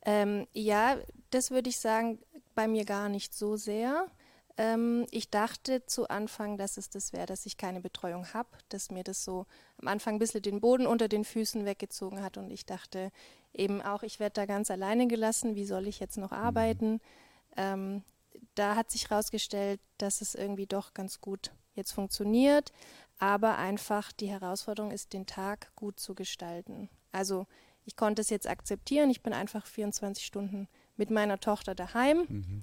Ähm, 0.04 0.46
ja, 0.52 0.96
das 1.30 1.50
würde 1.50 1.68
ich 1.68 1.78
sagen, 1.78 2.18
bei 2.54 2.68
mir 2.68 2.84
gar 2.84 3.08
nicht 3.08 3.34
so 3.34 3.56
sehr. 3.56 4.06
Ähm, 4.56 5.06
ich 5.10 5.30
dachte 5.30 5.84
zu 5.86 6.08
Anfang, 6.08 6.56
dass 6.56 6.76
es 6.76 6.88
das 6.88 7.12
wäre, 7.12 7.26
dass 7.26 7.46
ich 7.46 7.56
keine 7.56 7.80
Betreuung 7.80 8.32
habe, 8.32 8.48
dass 8.68 8.90
mir 8.90 9.04
das 9.04 9.24
so 9.24 9.46
am 9.78 9.88
Anfang 9.88 10.16
ein 10.16 10.18
bisschen 10.18 10.42
den 10.42 10.60
Boden 10.60 10.86
unter 10.86 11.08
den 11.08 11.24
Füßen 11.24 11.64
weggezogen 11.64 12.22
hat. 12.22 12.36
Und 12.36 12.50
ich 12.50 12.64
dachte 12.64 13.10
eben 13.52 13.82
auch, 13.82 14.02
ich 14.02 14.20
werde 14.20 14.34
da 14.34 14.46
ganz 14.46 14.70
alleine 14.70 15.06
gelassen, 15.06 15.54
wie 15.54 15.66
soll 15.66 15.86
ich 15.86 16.00
jetzt 16.00 16.16
noch 16.16 16.32
arbeiten? 16.32 17.00
Ähm, 17.56 18.02
da 18.54 18.76
hat 18.76 18.90
sich 18.90 19.10
herausgestellt, 19.10 19.80
dass 19.98 20.20
es 20.20 20.34
irgendwie 20.34 20.66
doch 20.66 20.94
ganz 20.94 21.20
gut 21.20 21.52
jetzt 21.74 21.92
funktioniert, 21.92 22.72
aber 23.18 23.58
einfach 23.58 24.12
die 24.12 24.28
Herausforderung 24.28 24.90
ist, 24.90 25.12
den 25.12 25.26
Tag 25.26 25.70
gut 25.76 26.00
zu 26.00 26.14
gestalten. 26.14 26.88
Also 27.12 27.46
ich 27.84 27.96
konnte 27.96 28.22
es 28.22 28.30
jetzt 28.30 28.48
akzeptieren, 28.48 29.10
ich 29.10 29.22
bin 29.22 29.32
einfach 29.32 29.66
24 29.66 30.24
Stunden 30.24 30.68
mit 30.96 31.10
meiner 31.10 31.38
Tochter 31.38 31.74
daheim, 31.74 32.62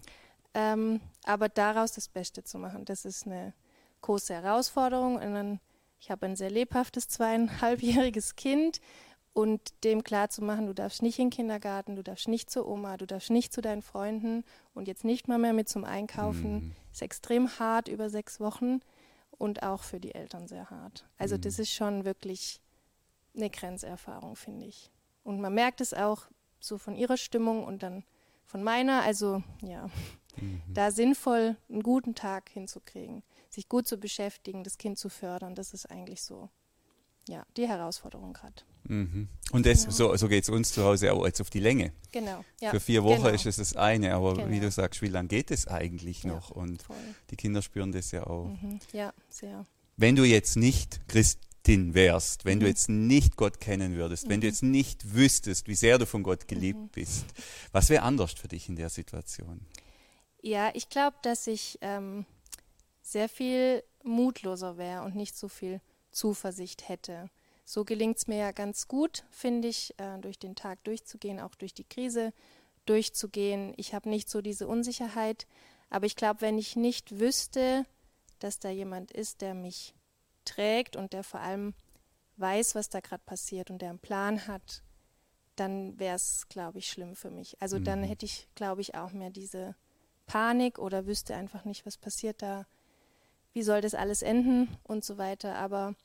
ähm, 0.53 1.01
aber 1.23 1.49
daraus 1.49 1.93
das 1.93 2.07
Beste 2.07 2.43
zu 2.43 2.57
machen, 2.57 2.85
das 2.85 3.05
ist 3.05 3.25
eine 3.25 3.53
große 4.01 4.33
Herausforderung. 4.33 5.15
Und 5.15 5.33
dann, 5.33 5.59
ich 5.99 6.11
habe 6.11 6.25
ein 6.25 6.35
sehr 6.35 6.51
lebhaftes 6.51 7.07
zweieinhalbjähriges 7.07 8.35
Kind 8.35 8.79
und 9.33 9.73
dem 9.83 10.03
klar 10.03 10.29
zu 10.29 10.43
machen, 10.43 10.67
du 10.67 10.73
darfst 10.73 11.01
nicht 11.01 11.17
in 11.17 11.25
den 11.25 11.35
Kindergarten, 11.35 11.95
du 11.95 12.03
darfst 12.03 12.27
nicht 12.27 12.51
zur 12.51 12.67
Oma, 12.67 12.97
du 12.97 13.07
darfst 13.07 13.31
nicht 13.31 13.51
zu 13.51 13.61
deinen 13.61 13.81
Freunden 13.81 14.43
und 14.75 14.87
jetzt 14.87 15.03
nicht 15.03 15.27
mal 15.27 15.39
mehr 15.39 15.53
mit 15.53 15.67
zum 15.67 15.85
Einkaufen, 15.85 16.75
ist 16.91 17.01
extrem 17.01 17.49
hart 17.57 17.87
über 17.87 18.11
sechs 18.11 18.39
Wochen 18.39 18.81
und 19.31 19.63
auch 19.63 19.81
für 19.81 19.99
die 19.99 20.13
Eltern 20.13 20.47
sehr 20.47 20.69
hart. 20.69 21.05
Also 21.17 21.37
das 21.37 21.57
ist 21.57 21.71
schon 21.71 22.05
wirklich 22.05 22.61
eine 23.35 23.49
Grenzerfahrung, 23.49 24.35
finde 24.35 24.67
ich. 24.67 24.91
Und 25.23 25.41
man 25.41 25.53
merkt 25.53 25.81
es 25.81 25.95
auch 25.95 26.27
so 26.59 26.77
von 26.77 26.95
ihrer 26.95 27.17
Stimmung 27.17 27.63
und 27.63 27.81
dann 27.81 28.03
von 28.45 28.63
meiner. 28.63 29.01
Also 29.01 29.41
ja, 29.61 29.89
da 30.73 30.91
sinnvoll 30.91 31.55
einen 31.69 31.83
guten 31.83 32.15
Tag 32.15 32.49
hinzukriegen, 32.49 33.23
sich 33.49 33.69
gut 33.69 33.87
zu 33.87 33.97
beschäftigen, 33.97 34.63
das 34.63 34.77
Kind 34.77 34.97
zu 34.97 35.09
fördern, 35.09 35.55
das 35.55 35.73
ist 35.73 35.89
eigentlich 35.91 36.21
so, 36.23 36.49
ja, 37.29 37.45
die 37.55 37.67
Herausforderung 37.67 38.33
gerade. 38.33 38.63
Mhm. 38.85 39.29
Und 39.51 39.65
das, 39.65 39.83
Genau. 39.83 39.91
so, 39.95 40.15
so 40.17 40.27
geht 40.27 40.43
es 40.43 40.49
uns 40.49 40.73
zu 40.73 40.83
Hause 40.83 41.13
auch 41.13 41.25
jetzt 41.25 41.39
auf 41.39 41.49
die 41.49 41.59
Länge. 41.61 41.93
Genau. 42.11 42.43
Ja, 42.59 42.71
Für 42.71 42.79
vier 42.81 43.03
Wochen 43.03 43.21
genau. 43.23 43.29
ist 43.33 43.45
es 43.45 43.55
das 43.57 43.75
eine, 43.77 44.13
aber 44.13 44.35
wie 44.49 44.55
Genau. 44.55 44.61
du 44.65 44.71
sagst, 44.71 45.01
wie 45.01 45.07
lange 45.07 45.29
geht 45.29 45.51
es 45.51 45.67
eigentlich 45.67 46.23
Ja, 46.23 46.31
noch? 46.33 46.49
Und 46.51 46.81
Voll. 46.83 46.95
die 47.29 47.35
Kinder 47.37 47.61
spüren 47.61 47.91
das 47.93 48.11
ja 48.11 48.27
auch. 48.27 48.47
Mhm. 48.47 48.79
Ja, 48.91 49.13
sehr. 49.29 49.65
Wenn 49.95 50.15
du 50.17 50.25
jetzt 50.25 50.57
nicht 50.57 51.07
Christin 51.07 51.93
wärst, 51.93 52.43
wenn 52.43 52.59
du 52.59 52.65
Mhm. 52.65 52.69
jetzt 52.71 52.89
nicht 52.89 53.37
Gott 53.37 53.61
kennen 53.61 53.95
würdest, 53.95 54.27
wenn 54.27 54.41
du 54.41 54.47
jetzt 54.47 54.63
nicht 54.63 55.13
wüsstest, 55.13 55.67
wie 55.69 55.75
sehr 55.75 55.97
du 55.99 56.05
von 56.05 56.23
Gott 56.23 56.47
geliebt 56.49 56.79
Mhm. 56.79 56.89
bist, 56.89 57.25
was 57.71 57.89
wäre 57.89 58.03
anders 58.03 58.33
für 58.33 58.49
dich 58.49 58.67
in 58.67 58.75
der 58.75 58.89
Situation? 58.89 59.61
Ja, 60.45 60.71
ich 60.73 60.89
glaube, 60.89 61.15
dass 61.21 61.47
ich 61.47 61.77
ähm, 61.79 62.25
sehr 63.01 63.29
viel 63.29 63.81
mutloser 64.03 64.77
wäre 64.77 65.03
und 65.03 65.15
nicht 65.15 65.37
so 65.37 65.47
viel 65.47 65.79
Zuversicht 66.11 66.89
hätte. 66.89 67.29
So 67.63 67.85
gelingt 67.85 68.17
es 68.17 68.27
mir 68.27 68.37
ja 68.37 68.51
ganz 68.51 68.89
gut, 68.89 69.23
finde 69.31 69.69
ich, 69.69 69.97
äh, 69.97 70.19
durch 70.19 70.37
den 70.37 70.55
Tag 70.55 70.83
durchzugehen, 70.83 71.39
auch 71.39 71.55
durch 71.55 71.73
die 71.73 71.85
Krise 71.85 72.33
durchzugehen. 72.85 73.73
Ich 73.77 73.93
habe 73.93 74.09
nicht 74.09 74.29
so 74.29 74.41
diese 74.41 74.67
Unsicherheit, 74.67 75.47
aber 75.89 76.07
ich 76.07 76.17
glaube, 76.17 76.41
wenn 76.41 76.57
ich 76.57 76.75
nicht 76.75 77.19
wüsste, 77.21 77.85
dass 78.39 78.59
da 78.59 78.69
jemand 78.69 79.13
ist, 79.13 79.39
der 79.39 79.53
mich 79.53 79.93
trägt 80.43 80.97
und 80.97 81.13
der 81.13 81.23
vor 81.23 81.39
allem 81.39 81.73
weiß, 82.35 82.75
was 82.75 82.89
da 82.89 82.99
gerade 82.99 83.23
passiert 83.25 83.71
und 83.71 83.81
der 83.81 83.91
einen 83.91 83.99
Plan 83.99 84.45
hat, 84.45 84.83
dann 85.55 85.97
wäre 85.99 86.17
es, 86.17 86.49
glaube 86.49 86.79
ich, 86.79 86.89
schlimm 86.89 87.15
für 87.15 87.31
mich. 87.31 87.55
Also 87.61 87.79
dann 87.79 88.01
Mhm. 88.01 88.05
hätte 88.07 88.25
ich, 88.25 88.49
glaube 88.55 88.81
ich, 88.81 88.95
auch 88.95 89.13
mehr 89.13 89.29
diese 89.29 89.75
Panik 90.25 90.79
oder 90.79 91.05
wüsste 91.05 91.35
einfach 91.35 91.65
nicht, 91.65 91.85
was 91.85 91.97
passiert 91.97 92.41
da, 92.41 92.65
wie 93.53 93.63
soll 93.63 93.81
das 93.81 93.93
alles 93.93 94.21
enden 94.21 94.67
und 94.83 95.03
so 95.03 95.17
weiter. 95.17 95.55
Aber 95.55 95.95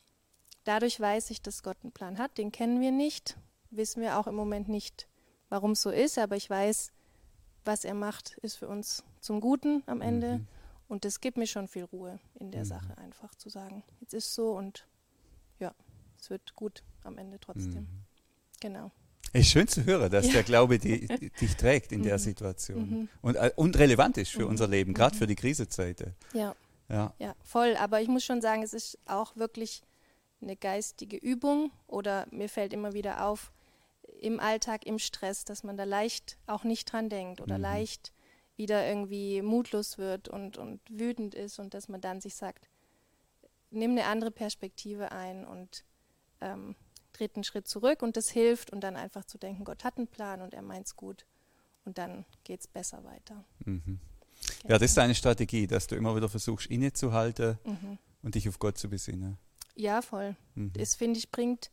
dadurch 0.65 1.01
weiß 1.01 1.31
ich, 1.31 1.43
dass 1.43 1.63
Gott 1.63 1.79
einen 1.83 1.93
Plan 1.93 2.19
hat, 2.19 2.39
den 2.39 2.53
kennen 2.53 2.81
wir 2.81 2.93
nicht, 2.93 3.37
wissen 3.71 4.03
wir 4.03 4.19
auch 4.19 4.27
im 4.27 4.35
Moment 4.35 4.69
nicht, 4.69 5.09
warum 5.49 5.73
es 5.73 5.83
so 5.83 5.91
ist, 5.91 6.19
aber 6.19 6.37
ich 6.37 6.49
weiß, 6.49 6.93
was 7.65 7.85
er 7.85 7.95
macht, 7.95 8.39
ist 8.43 8.57
für 8.57 8.69
uns 8.69 9.05
zum 9.21 9.41
Guten 9.41 9.83
am 9.87 10.01
Ende. 10.01 10.39
Mhm. 10.39 10.47
Und 10.89 11.05
das 11.05 11.21
gibt 11.21 11.37
mir 11.37 11.47
schon 11.47 11.69
viel 11.69 11.85
Ruhe 11.85 12.19
in 12.35 12.51
der 12.51 12.63
mhm. 12.63 12.69
Sache, 12.69 12.97
einfach 12.99 13.35
zu 13.35 13.51
sagen, 13.51 13.85
jetzt 14.01 14.15
ist 14.15 14.35
so 14.35 14.53
und 14.53 14.87
ja, 15.59 15.75
es 16.19 16.31
wird 16.31 16.55
gut 16.57 16.83
am 17.05 17.19
Ende 17.19 17.39
trotzdem. 17.39 17.83
Mhm. 17.83 18.05
Genau. 18.61 18.91
Es 19.33 19.43
ist 19.43 19.51
schön 19.51 19.69
zu 19.69 19.85
hören, 19.85 20.11
dass 20.11 20.27
ja. 20.27 20.33
der 20.35 20.43
Glaube 20.43 20.79
die, 20.79 21.07
die, 21.21 21.31
dich 21.31 21.57
trägt 21.57 21.93
in 21.93 22.03
der 22.03 22.15
mhm. 22.15 22.23
Situation 22.23 22.91
mhm. 22.91 23.09
und, 23.21 23.37
äh, 23.37 23.51
und 23.57 23.79
relevant 23.79 24.17
ist 24.19 24.31
für 24.31 24.45
mhm. 24.45 24.51
unser 24.51 24.69
Leben, 24.69 24.95
gerade 24.95 25.17
für 25.17 25.27
die 25.27 25.37
Krisenzeiten. 25.37 26.15
Ja. 26.33 26.55
ja. 26.89 27.13
Ja, 27.19 27.35
voll. 27.43 27.77
Aber 27.77 28.01
ich 28.01 28.09
muss 28.09 28.25
schon 28.25 28.41
sagen, 28.41 28.63
es 28.63 28.73
ist 28.73 28.99
auch 29.07 29.37
wirklich 29.37 29.83
eine 30.41 30.57
geistige 30.57 31.17
Übung 31.17 31.71
oder 31.87 32.27
mir 32.31 32.49
fällt 32.49 32.73
immer 32.73 32.95
wieder 32.95 33.27
auf, 33.27 33.53
im 34.21 34.41
Alltag, 34.41 34.87
im 34.87 34.99
Stress, 34.99 35.45
dass 35.45 35.63
man 35.63 35.77
da 35.77 35.85
leicht 35.85 36.39
auch 36.47 36.65
nicht 36.65 36.91
dran 36.91 37.09
denkt 37.09 37.41
oder 37.41 37.59
mhm. 37.59 37.63
leicht 37.63 38.13
wieder 38.57 38.87
irgendwie 38.87 39.41
mutlos 39.43 39.99
wird 39.99 40.29
und, 40.29 40.59
und 40.59 40.81
wütend 40.91 41.35
ist 41.35 41.59
und 41.59 41.75
dass 41.75 41.89
man 41.89 42.01
dann 42.01 42.21
sich 42.21 42.35
sagt, 42.35 42.69
nimm 43.71 43.93
eine 43.93 44.07
andere 44.07 44.31
Perspektive 44.31 45.13
ein 45.13 45.45
und 45.45 45.85
ähm, 46.41 46.75
tritt 47.19 47.35
einen 47.35 47.45
Schritt 47.45 47.67
zurück 47.67 48.03
und 48.03 48.17
das 48.17 48.31
hilft 48.31 48.73
und 48.73 48.81
dann 48.81 48.97
einfach 48.97 49.25
zu 49.25 49.39
denken, 49.39 49.65
Gott 49.65 49.85
hat 49.85 49.99
einen 49.99 50.07
Plan 50.07 50.41
und 50.41 50.55
er 50.55 50.63
meint 50.63 50.87
es 50.87 50.97
gut 50.97 51.27
und 51.85 51.99
dann 51.99 52.25
geht 52.45 52.61
es 52.61 52.67
besser 52.69 53.03
weiter. 53.05 53.45
Mhm. 53.65 53.99
Genau. 54.63 54.73
Ja, 54.73 54.79
das 54.79 54.91
ist 54.91 54.97
deine 54.97 55.15
Strategie, 55.15 55.67
dass 55.67 55.89
du 55.89 55.97
immer 55.97 56.15
wieder 56.15 56.29
versuchst, 56.29 56.71
innezuhalten 56.71 57.59
mhm. 57.65 57.99
und 58.23 58.37
dich 58.37 58.49
auf 58.49 58.59
Gott 58.59 58.79
zu 58.79 58.89
besinnen. 58.89 59.37
Ja, 59.75 60.01
voll. 60.01 60.37
Mhm. 60.55 60.73
Das 60.75 60.95
finde 60.95 61.19
ich 61.19 61.31
bringt 61.31 61.71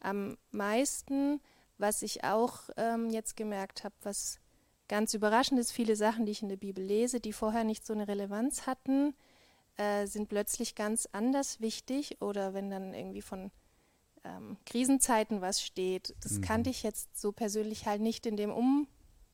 am 0.00 0.38
meisten, 0.50 1.40
was 1.76 2.02
ich 2.02 2.24
auch 2.24 2.70
ähm, 2.76 3.10
jetzt 3.10 3.36
gemerkt 3.36 3.84
habe, 3.84 3.94
was 4.02 4.40
ganz 4.88 5.12
überraschend 5.12 5.60
ist, 5.60 5.70
viele 5.70 5.96
Sachen, 5.96 6.24
die 6.24 6.32
ich 6.32 6.42
in 6.42 6.48
der 6.48 6.56
Bibel 6.56 6.82
lese, 6.82 7.20
die 7.20 7.34
vorher 7.34 7.64
nicht 7.64 7.84
so 7.84 7.92
eine 7.92 8.08
Relevanz 8.08 8.66
hatten, 8.66 9.14
äh, 9.76 10.06
sind 10.06 10.28
plötzlich 10.28 10.74
ganz 10.74 11.08
anders 11.12 11.60
wichtig. 11.60 12.22
Oder 12.22 12.54
wenn 12.54 12.70
dann 12.70 12.94
irgendwie 12.94 13.22
von 13.22 13.50
ähm, 14.28 14.56
Krisenzeiten 14.66 15.40
was 15.40 15.62
steht, 15.62 16.14
das 16.20 16.32
mhm. 16.32 16.42
kannte 16.42 16.70
ich 16.70 16.82
jetzt 16.82 17.18
so 17.18 17.32
persönlich 17.32 17.86
halt 17.86 18.00
nicht 18.00 18.26
in 18.26 18.36
dem 18.36 18.50
Um, 18.50 18.86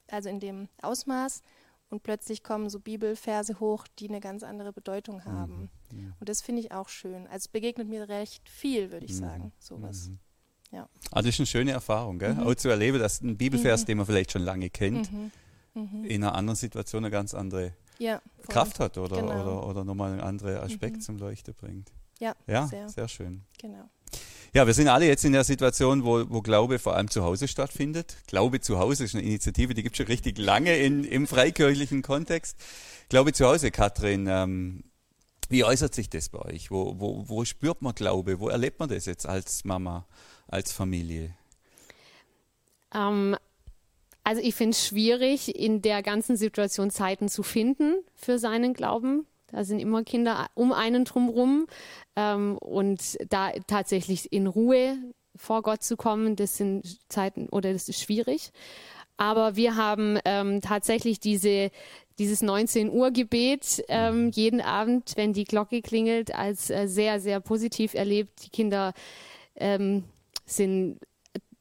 also 0.09 0.29
in 0.29 0.41
dem 0.41 0.69
Ausmaß. 0.83 1.43
Und 1.91 2.03
plötzlich 2.03 2.43
kommen 2.43 2.71
so 2.71 2.81
Bibelverse 2.81 3.61
hoch, 3.61 3.87
die 3.99 4.09
eine 4.09 4.21
ganz 4.21 4.43
andere 4.43 4.73
Bedeutung 4.73 5.19
mhm. 5.19 5.25
haben. 5.25 5.71
Mhm. 5.93 6.15
Und 6.19 6.29
das 6.29 6.41
finde 6.41 6.61
ich 6.61 6.73
auch 6.73 6.89
schön. 6.89 7.27
Also 7.27 7.37
es 7.37 7.49
begegnet 7.49 7.89
mir 7.89 8.09
recht 8.09 8.49
viel, 8.49 8.91
würde 8.91 9.07
ich 9.07 9.13
mhm. 9.13 9.19
sagen, 9.19 9.53
sowas. 9.59 10.09
Mhm. 10.09 10.19
Ja. 10.73 10.89
Also 11.13 11.29
das 11.29 11.37
ist 11.37 11.41
eine 11.41 11.47
schöne 11.47 11.71
Erfahrung, 11.71 12.19
gell? 12.19 12.35
Mhm. 12.35 12.41
auch 12.41 12.55
zu 12.55 12.69
erleben, 12.69 12.99
dass 12.99 13.21
ein 13.21 13.37
Bibelvers, 13.37 13.85
den 13.85 13.99
man 13.99 14.07
vielleicht 14.07 14.33
schon 14.33 14.43
lange 14.43 14.71
kennt, 14.71 15.09
in 15.75 16.25
einer 16.25 16.35
anderen 16.35 16.57
Situation 16.57 17.05
eine 17.05 17.13
ganz 17.13 17.33
andere 17.33 17.75
ja, 17.99 18.21
Kraft 18.49 18.81
hat 18.81 18.99
oder, 18.99 19.21
genau. 19.21 19.43
oder, 19.43 19.67
oder 19.69 19.85
nochmal 19.85 20.13
einen 20.13 20.21
anderen 20.21 20.57
Aspekt 20.59 21.03
zum 21.03 21.19
Leuchten 21.19 21.55
bringt. 21.55 21.93
Ja, 22.19 22.35
ja 22.47 22.67
sehr. 22.67 22.89
sehr 22.89 23.09
schön. 23.09 23.43
Genau. 23.59 23.89
Ja, 24.55 24.67
wir 24.67 24.73
sind 24.73 24.89
alle 24.89 25.07
jetzt 25.07 25.25
in 25.25 25.33
der 25.33 25.45
Situation, 25.45 26.05
wo, 26.05 26.25
wo 26.31 26.41
Glaube 26.41 26.79
vor 26.79 26.97
allem 26.97 27.11
zu 27.11 27.25
Hause 27.25 27.49
stattfindet. 27.49 28.17
Glaube 28.27 28.61
zu 28.61 28.79
Hause 28.79 29.05
ist 29.05 29.15
eine 29.15 29.25
Initiative, 29.25 29.75
die 29.75 29.83
gibt 29.83 29.95
es 29.95 29.99
schon 29.99 30.07
richtig 30.07 30.39
lange 30.39 30.77
in, 30.77 31.05
im 31.05 31.27
freikirchlichen 31.27 32.03
Kontext. 32.03 32.57
Glaube 33.09 33.33
zu 33.33 33.47
Hause, 33.47 33.71
Katrin, 33.71 34.27
ähm, 34.29 34.85
wie 35.49 35.65
äußert 35.65 35.95
sich 35.95 36.09
das 36.09 36.29
bei 36.29 36.39
euch? 36.39 36.71
Wo, 36.71 36.99
wo, 36.99 37.29
wo 37.29 37.45
spürt 37.45 37.83
man 37.83 37.95
Glaube? 37.95 38.41
Wo 38.41 38.49
erlebt 38.49 38.79
man 38.79 38.89
das 38.89 39.07
jetzt 39.07 39.27
als 39.27 39.65
Mama? 39.65 40.07
als 40.49 40.73
Familie? 40.73 41.35
Ähm, 42.95 43.37
also 44.23 44.41
ich 44.41 44.55
finde 44.55 44.71
es 44.71 44.87
schwierig, 44.87 45.55
in 45.55 45.83
der 45.83 46.03
ganzen 46.03 46.37
Situation 46.37 46.91
Zeiten 46.91 47.29
zu 47.29 47.43
finden 47.43 47.97
für 48.15 48.39
seinen 48.39 48.75
Glauben. 48.75 49.27
Da 49.55 49.65
sind 49.65 49.79
immer 49.79 50.03
Kinder 50.03 50.49
um 50.55 50.73
einen 50.73 51.05
drumherum. 51.05 51.67
Ähm, 52.17 52.59
und 52.59 53.17
da 53.29 53.53
tatsächlich 53.67 54.33
in 54.33 54.47
Ruhe 54.47 54.97
vor 55.37 55.63
Gott 55.63 55.83
zu 55.83 55.97
kommen, 55.97 56.37
das 56.37 56.57
sind 56.57 56.99
Zeiten 57.09 57.49
oder 57.49 57.73
das 57.73 57.89
ist 57.89 58.01
schwierig. 58.01 58.51
Aber 59.17 59.57
wir 59.57 59.77
haben 59.77 60.19
ähm, 60.25 60.61
tatsächlich 60.61 61.21
diese, 61.21 61.71
dieses 62.19 62.43
19 62.43 62.91
Uhr 62.91 63.13
Gebet 63.13 63.85
ähm, 63.89 64.31
jeden 64.31 64.61
Abend, 64.61 65.13
wenn 65.17 65.33
die 65.33 65.45
Glocke 65.45 65.83
klingelt, 65.83 66.35
als 66.35 66.71
äh, 66.71 66.89
sehr, 66.89 67.21
sehr 67.21 67.41
positiv 67.41 67.95
erlebt. 67.95 68.45
Die 68.45 68.51
Kinder 68.51 68.93
ähm, 69.55 70.03
sind 70.47 70.99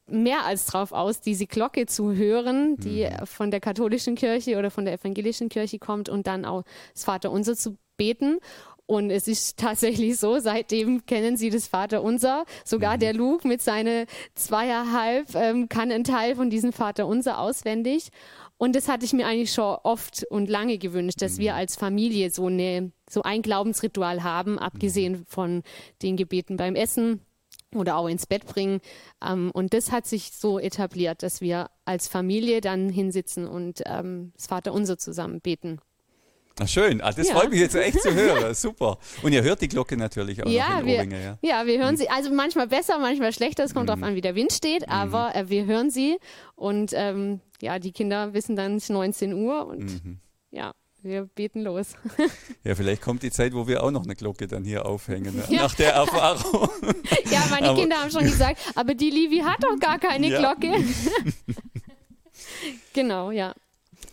mehr 0.06 0.44
als 0.44 0.66
drauf 0.66 0.92
aus, 0.92 1.20
diese 1.20 1.46
Glocke 1.46 1.86
zu 1.86 2.12
hören, 2.12 2.76
die 2.76 3.06
mhm. 3.06 3.26
von 3.26 3.50
der 3.50 3.60
katholischen 3.60 4.16
Kirche 4.16 4.58
oder 4.58 4.70
von 4.70 4.84
der 4.84 4.94
evangelischen 4.94 5.48
Kirche 5.48 5.78
kommt 5.78 6.08
und 6.08 6.26
dann 6.26 6.44
auch 6.44 6.64
das 6.92 7.04
Vaterunser 7.04 7.56
zu 7.56 7.76
beten. 7.96 8.38
Und 8.86 9.10
es 9.10 9.28
ist 9.28 9.58
tatsächlich 9.58 10.18
so, 10.18 10.38
seitdem 10.38 11.06
kennen 11.06 11.36
sie 11.36 11.48
das 11.48 11.66
Vaterunser. 11.66 12.44
Sogar 12.64 12.96
mhm. 12.96 13.00
der 13.00 13.14
Luke 13.14 13.48
mit 13.48 13.62
seinen 13.62 14.06
zweieinhalb 14.34 15.34
ähm, 15.34 15.68
kann 15.68 15.90
einen 15.90 16.04
Teil 16.04 16.36
von 16.36 16.50
diesem 16.50 16.72
Vaterunser 16.72 17.38
auswendig. 17.38 18.10
Und 18.58 18.76
das 18.76 18.88
hatte 18.88 19.04
ich 19.04 19.12
mir 19.12 19.26
eigentlich 19.26 19.52
schon 19.52 19.76
oft 19.82 20.24
und 20.30 20.48
lange 20.48 20.78
gewünscht, 20.78 21.22
dass 21.22 21.36
mhm. 21.36 21.42
wir 21.42 21.54
als 21.54 21.76
Familie 21.76 22.30
so, 22.30 22.46
eine, 22.46 22.92
so 23.08 23.22
ein 23.22 23.42
Glaubensritual 23.42 24.22
haben, 24.22 24.58
abgesehen 24.58 25.12
mhm. 25.12 25.26
von 25.26 25.62
den 26.02 26.16
Gebeten 26.16 26.56
beim 26.56 26.74
Essen 26.74 27.20
oder 27.74 27.96
auch 27.96 28.06
ins 28.06 28.26
Bett 28.26 28.46
bringen. 28.46 28.80
Ähm, 29.24 29.50
und 29.52 29.72
das 29.72 29.92
hat 29.92 30.06
sich 30.06 30.32
so 30.32 30.58
etabliert, 30.58 31.22
dass 31.22 31.40
wir 31.40 31.70
als 31.84 32.06
Familie 32.06 32.60
dann 32.60 32.90
hinsitzen 32.90 33.48
und 33.48 33.82
ähm, 33.86 34.32
das 34.36 34.46
Vaterunser 34.46 34.98
zusammen 34.98 35.40
beten. 35.40 35.80
Ach 36.60 36.68
schön, 36.68 37.00
ah, 37.00 37.10
das 37.10 37.28
ja. 37.28 37.34
freut 37.34 37.50
mich 37.50 37.58
jetzt 37.58 37.74
echt 37.74 38.00
zu 38.00 38.14
hören. 38.14 38.54
Super. 38.54 38.98
Und 39.22 39.32
ihr 39.32 39.42
hört 39.42 39.60
die 39.60 39.68
Glocke 39.68 39.96
natürlich 39.96 40.42
auch 40.42 40.48
ja, 40.48 40.74
noch 40.74 40.80
in 40.80 40.86
wir, 40.86 40.96
Ohrringe, 40.98 41.22
ja. 41.22 41.38
Ja, 41.42 41.66
wir 41.66 41.78
hören 41.78 41.94
mhm. 41.94 41.98
sie, 41.98 42.08
also 42.08 42.30
manchmal 42.32 42.68
besser, 42.68 42.98
manchmal 42.98 43.32
schlechter, 43.32 43.64
es 43.64 43.74
kommt 43.74 43.84
mhm. 43.84 43.88
darauf 43.88 44.02
an, 44.04 44.14
wie 44.14 44.20
der 44.20 44.36
Wind 44.36 44.52
steht, 44.52 44.82
mhm. 44.82 44.92
aber 44.92 45.34
äh, 45.34 45.48
wir 45.48 45.64
hören 45.66 45.90
sie 45.90 46.18
und 46.54 46.92
ähm, 46.94 47.40
ja, 47.60 47.80
die 47.80 47.90
Kinder 47.90 48.34
wissen 48.34 48.54
dann 48.54 48.80
19 48.86 49.32
Uhr 49.34 49.66
und 49.66 50.04
mhm. 50.04 50.20
ja, 50.52 50.74
wir 51.02 51.26
beten 51.26 51.62
los. 51.62 51.96
ja, 52.64 52.74
vielleicht 52.74 53.02
kommt 53.02 53.22
die 53.22 53.30
Zeit, 53.30 53.52
wo 53.52 53.66
wir 53.66 53.82
auch 53.82 53.90
noch 53.90 54.04
eine 54.04 54.14
Glocke 54.14 54.46
dann 54.46 54.64
hier 54.64 54.86
aufhängen, 54.86 55.36
ne? 55.36 55.44
ja. 55.48 55.62
nach 55.62 55.74
der 55.74 55.92
Erfahrung. 55.92 56.68
ja, 57.30 57.42
meine 57.50 57.70
aber, 57.70 57.80
Kinder 57.80 57.96
haben 57.96 58.10
schon 58.10 58.24
gesagt, 58.24 58.58
aber 58.74 58.94
die 58.94 59.10
Livi 59.10 59.40
hat 59.40 59.62
doch 59.62 59.78
gar 59.78 59.98
keine 59.98 60.28
ja. 60.28 60.38
Glocke. 60.38 60.82
genau, 62.94 63.32
ja. 63.32 63.54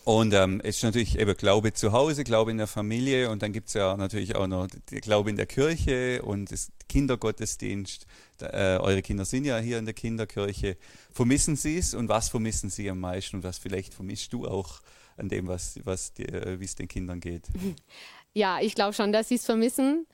Und 0.03 0.34
ähm, 0.34 0.62
es 0.63 0.77
ist 0.77 0.84
natürlich 0.84 1.20
eben 1.20 1.36
Glaube 1.38 1.74
zu 1.74 1.91
Hause, 1.91 2.24
Glaube 2.24 2.50
in 2.50 2.58
der 2.58 2.67
Familie 2.67 3.29
und 3.29 3.43
dann 3.43 3.53
gibt 3.53 3.67
es 3.67 3.75
ja 3.75 3.96
natürlich 3.96 4.36
auch 4.36 4.48
noch 4.48 4.67
Glaube 4.89 5.29
in 5.29 5.36
der 5.36 5.46
Kirche 5.46 6.24
und 6.24 6.51
das 6.51 6.72
Kindergottesdienst. 6.89 8.08
Äh, 8.41 8.77
eure 8.77 9.03
Kinder 9.03 9.25
sind 9.25 9.46
ja 9.46 9.60
hier 9.60 9.77
in 9.77 9.86
der 9.86 9.93
Kinderkirche. 9.93 10.77
Vermissen 11.12 11.55
Sie 11.55 11.77
es 11.77 11.93
und 11.93 12.10
was 12.10 12.29
vermissen 12.29 12.72
Sie 12.72 12.89
am 12.89 13.00
meisten 13.00 13.38
und 13.38 13.43
was 13.43 13.60
vielleicht 13.60 13.93
vermisst 13.93 14.34
du 14.34 14.48
auch 14.48 14.81
an 15.17 15.29
dem, 15.29 15.48
was, 15.48 15.79
was 15.84 16.17
äh, 16.17 16.60
wie 16.60 16.65
es 16.65 16.74
den 16.74 16.88
Kindern 16.88 17.20
geht? 17.20 17.43
Ja, 18.34 18.62
ich 18.62 18.75
glaube 18.75 18.93
schon, 18.93 19.12
dass 19.12 19.27
sie 19.27 19.36
es 19.36 19.46
vermissen. 19.46 20.08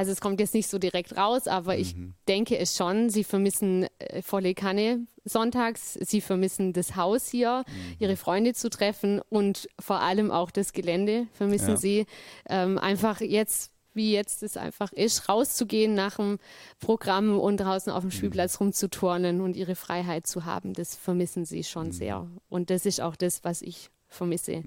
Also 0.00 0.12
es 0.12 0.22
kommt 0.22 0.40
jetzt 0.40 0.54
nicht 0.54 0.66
so 0.66 0.78
direkt 0.78 1.18
raus, 1.18 1.46
aber 1.46 1.74
mhm. 1.74 1.78
ich 1.78 1.94
denke 2.26 2.56
es 2.56 2.74
schon. 2.74 3.10
Sie 3.10 3.22
vermissen 3.22 3.86
äh, 3.98 4.22
volle 4.22 4.54
Kanne 4.54 5.06
sonntags, 5.26 5.92
sie 5.92 6.22
vermissen 6.22 6.72
das 6.72 6.96
Haus 6.96 7.28
hier, 7.28 7.64
mhm. 7.66 7.96
ihre 7.98 8.16
Freunde 8.16 8.54
zu 8.54 8.70
treffen 8.70 9.20
und 9.28 9.68
vor 9.78 10.00
allem 10.00 10.30
auch 10.30 10.50
das 10.50 10.72
Gelände 10.72 11.26
vermissen 11.34 11.72
ja. 11.72 11.76
sie. 11.76 12.06
Ähm, 12.48 12.78
einfach 12.78 13.20
jetzt, 13.20 13.72
wie 13.92 14.10
jetzt 14.10 14.42
es 14.42 14.56
einfach 14.56 14.90
ist, 14.92 15.28
rauszugehen 15.28 15.92
nach 15.92 16.16
dem 16.16 16.38
Programm 16.78 17.38
und 17.38 17.58
draußen 17.58 17.92
auf 17.92 18.00
dem 18.00 18.06
mhm. 18.06 18.12
Spielplatz 18.12 18.58
mhm. 18.58 18.68
rumzuturnen 18.68 19.42
und 19.42 19.54
ihre 19.54 19.74
Freiheit 19.74 20.26
zu 20.26 20.46
haben, 20.46 20.72
das 20.72 20.96
vermissen 20.96 21.44
sie 21.44 21.62
schon 21.62 21.88
mhm. 21.88 21.92
sehr. 21.92 22.26
Und 22.48 22.70
das 22.70 22.86
ist 22.86 23.02
auch 23.02 23.16
das, 23.16 23.44
was 23.44 23.60
ich 23.60 23.90
vermisse. 24.08 24.60
Mhm. 24.60 24.66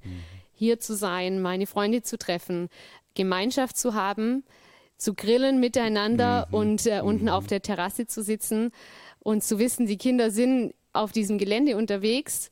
Hier 0.53 0.77
zu 0.77 0.95
sein, 0.95 1.41
meine 1.41 1.65
Freunde 1.65 2.03
zu 2.03 2.19
treffen, 2.19 2.69
Gemeinschaft 3.15 3.77
zu 3.77 3.95
haben, 3.95 4.43
zu 5.03 5.13
grillen 5.13 5.59
miteinander 5.59 6.47
mhm. 6.49 6.55
und 6.55 6.85
äh, 6.87 7.01
unten 7.01 7.25
mhm. 7.25 7.31
auf 7.31 7.47
der 7.47 7.61
Terrasse 7.61 8.07
zu 8.07 8.23
sitzen 8.23 8.71
und 9.19 9.43
zu 9.43 9.59
wissen, 9.59 9.85
die 9.85 9.97
Kinder 9.97 10.31
sind 10.31 10.73
auf 10.93 11.11
diesem 11.11 11.37
Gelände 11.37 11.75
unterwegs 11.75 12.49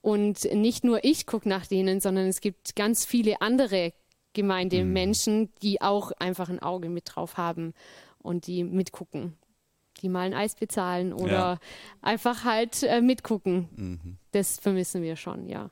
und 0.00 0.44
nicht 0.52 0.84
nur 0.84 1.02
ich 1.04 1.26
gucke 1.26 1.48
nach 1.48 1.66
denen, 1.66 2.00
sondern 2.00 2.26
es 2.26 2.40
gibt 2.40 2.76
ganz 2.76 3.04
viele 3.04 3.40
andere 3.40 3.92
Gemeindemenschen, 4.34 5.40
mhm. 5.40 5.48
die 5.62 5.80
auch 5.80 6.12
einfach 6.12 6.50
ein 6.50 6.60
Auge 6.60 6.90
mit 6.90 7.04
drauf 7.14 7.36
haben 7.36 7.72
und 8.18 8.46
die 8.46 8.64
mitgucken. 8.64 9.36
Die 10.02 10.08
mal 10.08 10.26
ein 10.26 10.34
Eis 10.34 10.56
bezahlen 10.56 11.12
oder 11.12 11.30
ja. 11.30 11.58
einfach 12.02 12.44
halt 12.44 12.82
äh, 12.82 13.00
mitgucken. 13.00 13.68
Mhm. 13.76 14.18
Das 14.32 14.58
vermissen 14.58 15.02
wir 15.02 15.16
schon, 15.16 15.48
ja. 15.48 15.70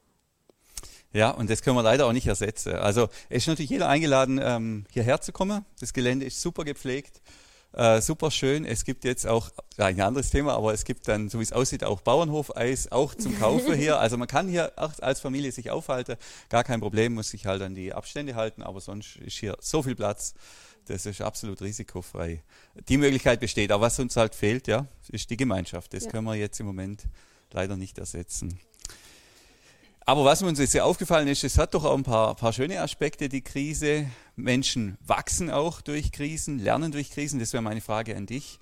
Ja, 1.13 1.31
und 1.31 1.51
das 1.51 1.63
können 1.63 1.77
wir 1.77 1.83
leider 1.83 2.07
auch 2.07 2.13
nicht 2.13 2.27
ersetzen. 2.27 2.75
Also 2.75 3.09
es 3.29 3.43
ist 3.43 3.49
natürlich 3.49 3.71
jeder 3.71 3.89
eingeladen, 3.89 4.41
ähm, 4.43 4.85
hierher 4.91 5.21
zu 5.21 5.33
kommen. 5.33 5.65
Das 5.81 5.93
Gelände 5.93 6.25
ist 6.25 6.41
super 6.41 6.65
gepflegt. 6.65 7.21
Äh, 7.75 8.03
super 8.03 8.31
schön. 8.31 8.65
Es 8.65 8.85
gibt 8.85 9.05
jetzt 9.05 9.27
auch, 9.27 9.51
ein 9.79 10.01
anderes 10.01 10.31
Thema, 10.31 10.55
aber 10.55 10.75
es 10.75 10.85
gibt 10.85 11.09
dann, 11.09 11.31
so 11.31 11.39
wie 11.39 11.43
es 11.43 11.53
aussieht, 11.53 11.85
auch 11.85 12.03
Bauernhofeis, 12.03 12.93
auch 12.93 13.15
zum 13.15 13.39
Kaufen 13.39 13.75
hier. 13.75 13.99
Also 13.99 14.17
man 14.19 14.29
kann 14.29 14.49
hier 14.49 14.73
auch 14.77 14.93
als 15.01 15.21
Familie 15.21 15.53
sich 15.53 15.71
aufhalten. 15.71 16.17
Gar 16.51 16.65
kein 16.65 16.81
Problem, 16.81 17.15
muss 17.15 17.31
sich 17.31 17.47
halt 17.47 17.63
an 17.63 17.75
die 17.75 17.93
Abstände 17.93 18.35
halten, 18.35 18.63
aber 18.63 18.81
sonst 18.81 19.17
ist 19.17 19.39
hier 19.39 19.57
so 19.61 19.83
viel 19.83 19.95
Platz. 19.95 20.35
Das 20.87 21.07
ist 21.07 21.21
absolut 21.21 21.63
risikofrei. 21.63 22.43
Die 22.89 22.99
Möglichkeit 22.99 23.41
besteht. 23.41 23.71
Aber 23.71 23.87
was 23.87 23.99
uns 23.99 24.17
halt 24.17 24.35
fehlt, 24.35 24.67
ja, 24.67 24.87
ist 25.09 25.31
die 25.31 25.37
Gemeinschaft. 25.37 25.95
Das 25.95 26.05
ja. 26.05 26.11
können 26.11 26.25
wir 26.25 26.35
jetzt 26.35 26.59
im 26.61 26.67
Moment 26.67 27.05
leider 27.53 27.77
nicht 27.77 27.99
ersetzen. 27.99 28.59
Aber 30.05 30.25
was 30.25 30.43
uns 30.43 30.59
jetzt 30.59 30.73
sehr 30.73 30.85
aufgefallen 30.85 31.29
ist, 31.29 31.45
es 31.45 31.59
hat 31.59 31.75
doch 31.75 31.85
auch 31.85 31.97
ein 31.97 32.03
paar, 32.03 32.35
paar 32.35 32.53
schöne 32.53 32.81
Aspekte, 32.81 33.29
die 33.29 33.43
Krise. 33.43 34.07
Menschen 34.35 34.99
wachsen 35.07 35.51
auch 35.51 35.81
durch 35.81 36.11
Krisen, 36.11 36.59
lernen 36.59 36.91
durch 36.91 37.11
Krisen. 37.11 37.39
Das 37.39 37.53
wäre 37.53 37.63
meine 37.63 37.81
Frage 37.81 38.17
an 38.17 38.27
dich. 38.27 38.59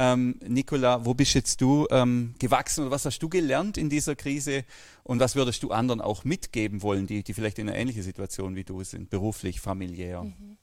Ähm, 0.00 0.38
Nicola, 0.46 1.04
wo 1.04 1.12
bist 1.12 1.34
jetzt 1.34 1.60
du 1.60 1.88
ähm, 1.90 2.34
gewachsen 2.38 2.82
oder 2.82 2.92
was 2.92 3.04
hast 3.04 3.18
du 3.18 3.28
gelernt 3.28 3.76
in 3.76 3.90
dieser 3.90 4.14
Krise 4.14 4.64
und 5.02 5.18
was 5.18 5.34
würdest 5.34 5.62
du 5.64 5.72
anderen 5.72 6.00
auch 6.00 6.22
mitgeben 6.22 6.82
wollen, 6.82 7.08
die, 7.08 7.24
die 7.24 7.34
vielleicht 7.34 7.58
in 7.58 7.68
einer 7.68 7.76
ähnlichen 7.76 8.04
Situation 8.04 8.54
wie 8.54 8.62
du 8.62 8.84
sind, 8.84 9.10
beruflich, 9.10 9.60
familiär? 9.60 10.22
Mhm. 10.22 10.56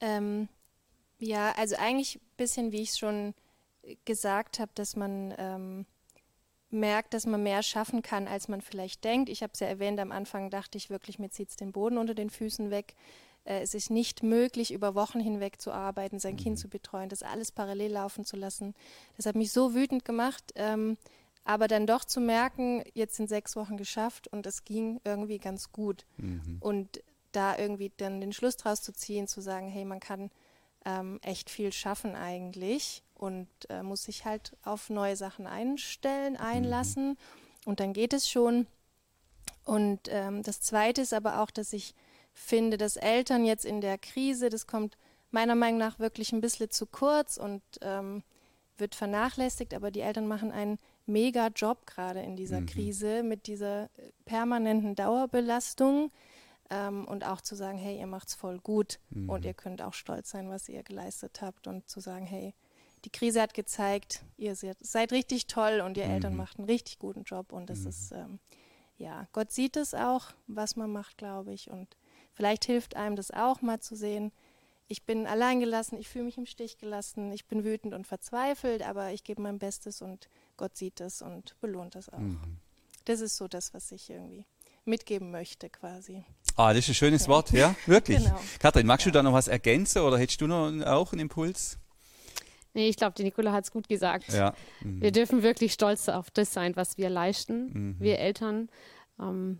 Ähm, 0.00 0.48
ja, 1.18 1.52
also 1.52 1.76
eigentlich 1.76 2.16
ein 2.16 2.36
bisschen, 2.38 2.72
wie 2.72 2.80
ich 2.80 2.94
schon 2.94 3.34
gesagt 4.06 4.58
habe, 4.58 4.72
dass 4.74 4.96
man 4.96 5.34
ähm, 5.36 5.86
merkt, 6.70 7.14
dass 7.14 7.26
man 7.26 7.42
mehr 7.42 7.62
schaffen 7.62 8.02
kann, 8.02 8.28
als 8.28 8.48
man 8.48 8.60
vielleicht 8.60 9.04
denkt. 9.04 9.28
Ich 9.28 9.42
habe 9.42 9.52
es 9.52 9.60
ja 9.60 9.66
erwähnt, 9.66 9.98
am 10.00 10.12
Anfang 10.12 10.50
dachte 10.50 10.78
ich 10.78 10.90
wirklich, 10.90 11.18
mir 11.18 11.30
zieht 11.30 11.50
es 11.50 11.56
den 11.56 11.72
Boden 11.72 11.98
unter 11.98 12.14
den 12.14 12.30
Füßen 12.30 12.70
weg. 12.70 12.94
Äh, 13.44 13.60
es 13.60 13.74
ist 13.74 13.90
nicht 13.90 14.22
möglich, 14.22 14.72
über 14.72 14.94
Wochen 14.94 15.20
hinweg 15.20 15.60
zu 15.60 15.72
arbeiten, 15.72 16.18
sein 16.18 16.34
mhm. 16.34 16.38
Kind 16.38 16.58
zu 16.58 16.68
betreuen, 16.68 17.08
das 17.08 17.22
alles 17.22 17.52
parallel 17.52 17.92
laufen 17.92 18.24
zu 18.24 18.36
lassen. 18.36 18.74
Das 19.16 19.26
hat 19.26 19.36
mich 19.36 19.52
so 19.52 19.74
wütend 19.74 20.04
gemacht. 20.04 20.52
Ähm, 20.54 20.96
aber 21.44 21.68
dann 21.68 21.86
doch 21.86 22.04
zu 22.04 22.20
merken, 22.20 22.84
jetzt 22.94 23.16
sind 23.16 23.28
sechs 23.28 23.56
Wochen 23.56 23.76
geschafft 23.76 24.28
und 24.28 24.46
es 24.46 24.64
ging 24.64 25.00
irgendwie 25.04 25.38
ganz 25.38 25.72
gut. 25.72 26.04
Mhm. 26.18 26.58
Und 26.60 27.02
da 27.32 27.56
irgendwie 27.56 27.92
dann 27.96 28.20
den 28.20 28.32
Schluss 28.32 28.56
draus 28.56 28.82
zu 28.82 28.92
ziehen, 28.92 29.26
zu 29.26 29.40
sagen, 29.40 29.68
hey, 29.68 29.84
man 29.84 30.00
kann 30.00 30.30
ähm, 30.84 31.18
echt 31.22 31.50
viel 31.50 31.72
schaffen 31.72 32.14
eigentlich 32.14 33.02
und 33.14 33.48
äh, 33.68 33.82
muss 33.82 34.04
sich 34.04 34.24
halt 34.24 34.56
auf 34.64 34.90
neue 34.90 35.16
Sachen 35.16 35.46
einstellen, 35.46 36.34
mhm. 36.34 36.40
einlassen 36.40 37.18
und 37.64 37.80
dann 37.80 37.92
geht 37.92 38.12
es 38.12 38.28
schon. 38.28 38.66
Und 39.64 40.00
ähm, 40.08 40.42
das 40.42 40.60
Zweite 40.60 41.02
ist 41.02 41.12
aber 41.12 41.40
auch, 41.40 41.50
dass 41.50 41.72
ich 41.72 41.94
finde, 42.32 42.76
dass 42.78 42.96
Eltern 42.96 43.44
jetzt 43.44 43.64
in 43.64 43.80
der 43.80 43.98
Krise, 43.98 44.48
das 44.48 44.66
kommt 44.66 44.96
meiner 45.30 45.54
Meinung 45.54 45.78
nach 45.78 45.98
wirklich 45.98 46.32
ein 46.32 46.40
bisschen 46.40 46.70
zu 46.70 46.86
kurz 46.86 47.36
und 47.36 47.62
ähm, 47.82 48.22
wird 48.78 48.94
vernachlässigt, 48.94 49.74
aber 49.74 49.90
die 49.90 50.00
Eltern 50.00 50.26
machen 50.26 50.50
einen 50.50 50.78
mega 51.06 51.48
Job 51.48 51.86
gerade 51.86 52.20
in 52.20 52.36
dieser 52.36 52.60
mhm. 52.60 52.66
Krise 52.66 53.22
mit 53.22 53.46
dieser 53.46 53.84
äh, 53.84 53.88
permanenten 54.24 54.94
Dauerbelastung 54.94 56.10
ähm, 56.70 57.06
und 57.06 57.26
auch 57.26 57.40
zu 57.40 57.54
sagen, 57.54 57.78
hey, 57.78 57.98
ihr 57.98 58.06
macht's 58.06 58.34
voll 58.34 58.58
gut 58.58 58.98
mhm. 59.10 59.28
und 59.28 59.44
ihr 59.44 59.54
könnt 59.54 59.82
auch 59.82 59.94
stolz 59.94 60.30
sein, 60.30 60.48
was 60.48 60.68
ihr 60.68 60.82
geleistet 60.82 61.42
habt 61.42 61.66
und 61.66 61.88
zu 61.88 62.00
sagen, 62.00 62.26
hey, 62.26 62.54
die 63.04 63.10
Krise 63.10 63.40
hat 63.42 63.54
gezeigt, 63.54 64.22
ihr 64.36 64.54
seid, 64.54 64.76
seid 64.80 65.12
richtig 65.12 65.46
toll 65.46 65.80
und 65.84 65.96
ihr 65.96 66.06
mhm. 66.06 66.12
Eltern 66.12 66.36
macht 66.36 66.58
einen 66.58 66.68
richtig 66.68 66.98
guten 66.98 67.24
Job 67.24 67.52
und 67.52 67.68
das 67.70 67.80
mhm. 67.80 67.88
ist, 67.88 68.12
ähm, 68.12 68.38
ja, 68.98 69.26
Gott 69.32 69.50
sieht 69.50 69.76
es 69.76 69.94
auch, 69.94 70.26
was 70.46 70.76
man 70.76 70.92
macht, 70.92 71.18
glaube 71.18 71.52
ich 71.52 71.70
und 71.70 71.96
vielleicht 72.32 72.64
hilft 72.64 72.96
einem 72.96 73.16
das 73.16 73.30
auch 73.30 73.62
mal 73.62 73.80
zu 73.80 73.96
sehen, 73.96 74.32
ich 74.86 75.04
bin 75.04 75.26
alleingelassen, 75.28 75.98
ich 75.98 76.08
fühle 76.08 76.24
mich 76.24 76.36
im 76.36 76.46
Stich 76.46 76.78
gelassen, 76.78 77.30
ich 77.30 77.46
bin 77.46 77.64
wütend 77.64 77.94
und 77.94 78.08
verzweifelt, 78.08 78.82
aber 78.82 79.12
ich 79.12 79.22
gebe 79.22 79.40
mein 79.40 79.60
Bestes 79.60 80.02
und 80.02 80.28
Gott 80.56 80.76
sieht 80.76 81.00
es 81.00 81.22
und 81.22 81.58
belohnt 81.60 81.94
es 81.94 82.08
auch. 82.08 82.18
Mhm. 82.18 82.58
Das 83.04 83.20
ist 83.20 83.36
so 83.36 83.46
das, 83.46 83.72
was 83.72 83.92
ich 83.92 84.10
irgendwie 84.10 84.44
mitgeben 84.90 85.30
möchte 85.30 85.70
quasi. 85.70 86.24
Ah, 86.56 86.74
das 86.74 86.84
ist 86.84 86.90
ein 86.90 86.94
schönes 86.94 87.22
ja. 87.22 87.28
Wort, 87.28 87.50
ja, 87.52 87.74
wirklich. 87.86 88.18
genau. 88.18 88.38
Kathrin, 88.58 88.86
magst 88.86 89.06
ja. 89.06 89.12
du 89.12 89.18
da 89.18 89.22
noch 89.22 89.32
was 89.32 89.48
ergänzen 89.48 90.02
oder 90.02 90.18
hättest 90.18 90.40
du 90.42 90.46
noch 90.46 90.70
auch 90.86 91.12
einen 91.12 91.22
Impuls? 91.22 91.78
Nee, 92.74 92.88
ich 92.88 92.96
glaube, 92.96 93.14
die 93.16 93.24
Nicola 93.24 93.52
hat 93.52 93.64
es 93.64 93.70
gut 93.70 93.88
gesagt. 93.88 94.32
Ja. 94.32 94.54
Mhm. 94.82 95.00
Wir 95.00 95.12
dürfen 95.12 95.42
wirklich 95.42 95.72
stolz 95.72 96.08
auf 96.08 96.30
das 96.30 96.52
sein, 96.52 96.76
was 96.76 96.98
wir 96.98 97.10
leisten, 97.10 97.70
mhm. 97.72 97.96
wir 97.98 98.18
Eltern. 98.18 98.68
Ähm, 99.18 99.58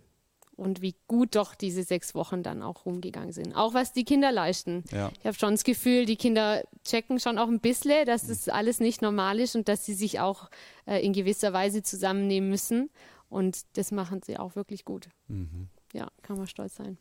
und 0.61 0.81
wie 0.81 0.95
gut 1.07 1.35
doch 1.35 1.55
diese 1.55 1.83
sechs 1.83 2.13
Wochen 2.13 2.43
dann 2.43 2.61
auch 2.61 2.85
rumgegangen 2.85 3.31
sind. 3.31 3.55
Auch 3.55 3.73
was 3.73 3.93
die 3.93 4.03
Kinder 4.03 4.31
leisten. 4.31 4.83
Ja. 4.91 5.11
Ich 5.19 5.25
habe 5.25 5.35
schon 5.35 5.51
das 5.51 5.63
Gefühl, 5.63 6.05
die 6.05 6.17
Kinder 6.17 6.63
checken 6.83 7.19
schon 7.19 7.39
auch 7.39 7.47
ein 7.47 7.59
bisschen, 7.59 8.05
dass 8.05 8.27
das 8.27 8.47
alles 8.47 8.79
nicht 8.79 9.01
normal 9.01 9.39
ist 9.39 9.55
und 9.55 9.67
dass 9.67 9.85
sie 9.85 9.95
sich 9.95 10.19
auch 10.19 10.49
äh, 10.85 11.03
in 11.03 11.13
gewisser 11.13 11.51
Weise 11.51 11.81
zusammennehmen 11.81 12.49
müssen. 12.49 12.91
Und 13.31 13.61
das 13.77 13.91
machen 13.91 14.21
sie 14.23 14.37
auch 14.37 14.55
wirklich 14.55 14.83
gut. 14.83 15.07
Mhm. 15.29 15.69
Ja, 15.93 16.11
kann 16.21 16.37
man 16.37 16.47
stolz 16.47 16.75
sein. 16.75 16.97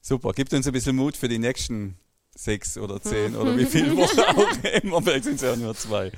Super, 0.00 0.32
gibt 0.32 0.52
uns 0.54 0.66
ein 0.66 0.72
bisschen 0.72 0.96
Mut 0.96 1.16
für 1.16 1.28
die 1.28 1.38
nächsten 1.38 1.98
sechs 2.34 2.78
oder 2.78 3.00
zehn 3.02 3.36
oder 3.36 3.56
wie 3.56 3.66
viele 3.66 3.96
Wochen 3.96 4.20
auch 4.20 4.82
immer. 4.82 5.02
Vielleicht 5.02 5.24
sind 5.24 5.34
es 5.34 5.42
ja 5.42 5.56
nur 5.56 5.74
zwei. 5.74 6.10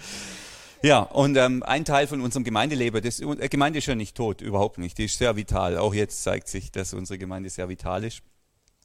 Ja, 0.82 1.00
und 1.00 1.36
ähm, 1.36 1.62
ein 1.64 1.84
Teil 1.84 2.06
von 2.06 2.20
unserem 2.20 2.44
Gemeindeleben, 2.44 3.02
das 3.02 3.20
äh, 3.20 3.48
Gemeinde 3.48 3.80
ist 3.80 3.86
ja 3.86 3.94
nicht 3.96 4.16
tot, 4.16 4.40
überhaupt 4.40 4.78
nicht. 4.78 4.96
Die 4.98 5.06
ist 5.06 5.18
sehr 5.18 5.34
vital. 5.36 5.76
Auch 5.76 5.94
jetzt 5.94 6.22
zeigt 6.22 6.48
sich, 6.48 6.70
dass 6.70 6.94
unsere 6.94 7.18
Gemeinde 7.18 7.50
sehr 7.50 7.68
vital 7.68 8.04
ist. 8.04 8.22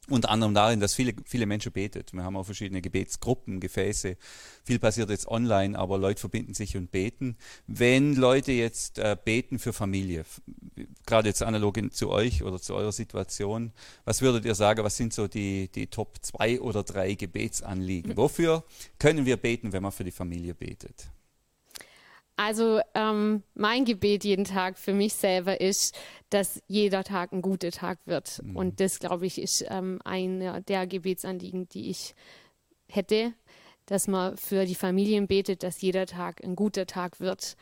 Unter 0.08 0.30
anderem 0.30 0.54
darin, 0.54 0.80
dass 0.80 0.94
viele, 0.94 1.14
viele 1.26 1.48
Menschen 1.48 1.72
betet. 1.72 2.14
Wir 2.14 2.24
haben 2.24 2.38
auch 2.38 2.44
verschiedene 2.44 2.82
Gebetsgruppen, 2.82 3.60
Gefäße. 3.60 4.18
Viel 4.64 4.80
passiert 4.80 5.10
jetzt 5.10 5.28
online, 5.28 5.78
aber 5.78 5.98
Leute 5.98 6.20
verbinden 6.20 6.54
sich 6.54 6.78
und 6.78 6.92
beten. 6.92 7.38
Wenn 7.66 8.16
Leute 8.16 8.52
jetzt 8.52 9.00
äh, 9.00 9.18
beten 9.24 9.58
für 9.58 9.74
Familie, 9.74 10.26
gerade 11.08 11.30
jetzt 11.30 11.42
analog 11.42 11.76
zu 11.92 12.10
euch 12.10 12.44
oder 12.44 12.62
zu 12.62 12.76
eurer 12.76 12.92
Situation, 12.92 13.72
was 14.04 14.22
würdet 14.22 14.46
ihr 14.46 14.56
sagen, 14.56 14.84
was 14.84 14.96
sind 14.96 15.12
so 15.14 15.28
die, 15.28 15.70
die 15.74 15.88
Top 15.88 16.18
zwei 16.22 16.62
oder 16.62 16.84
drei 16.84 17.16
Gebetsanliegen? 17.16 18.12
Mhm. 18.12 18.18
Wofür 18.18 18.64
können 19.00 19.26
wir 19.26 19.38
beten, 19.38 19.74
wenn 19.74 19.82
man 19.82 19.92
für 19.92 20.04
die 20.04 20.12
Familie 20.12 20.54
betet? 20.54 21.08
Also 22.38 22.82
ähm, 22.94 23.44
mein 23.54 23.86
Gebet 23.86 24.26
jeden 24.26 24.44
Tag 24.44 24.78
für 24.78 24.94
mich 24.94 25.14
selber 25.14 25.62
ist, 25.62 25.98
dass 26.30 26.62
jeder 26.68 27.04
Tag 27.04 27.32
ein 27.32 27.42
guter 27.42 27.72
Tag 27.72 28.00
wird. 28.06 28.42
Mhm. 28.44 28.56
Und 28.56 28.80
das, 28.80 29.00
glaube 29.00 29.26
ich, 29.26 29.42
ist 29.42 29.66
ähm, 29.70 30.00
einer 30.04 30.60
der 30.62 30.86
Gebetsanliegen, 30.86 31.70
die 31.70 31.90
ich 31.90 32.14
hätte, 32.88 33.34
dass 33.86 34.08
man 34.08 34.36
für 34.36 34.66
die 34.66 34.76
Familien 34.76 35.28
betet, 35.28 35.64
dass 35.64 35.82
jeder 35.82 36.06
Tag 36.06 36.44
ein 36.44 36.56
guter 36.56 36.86
Tag 36.86 37.20
wird. 37.20 37.56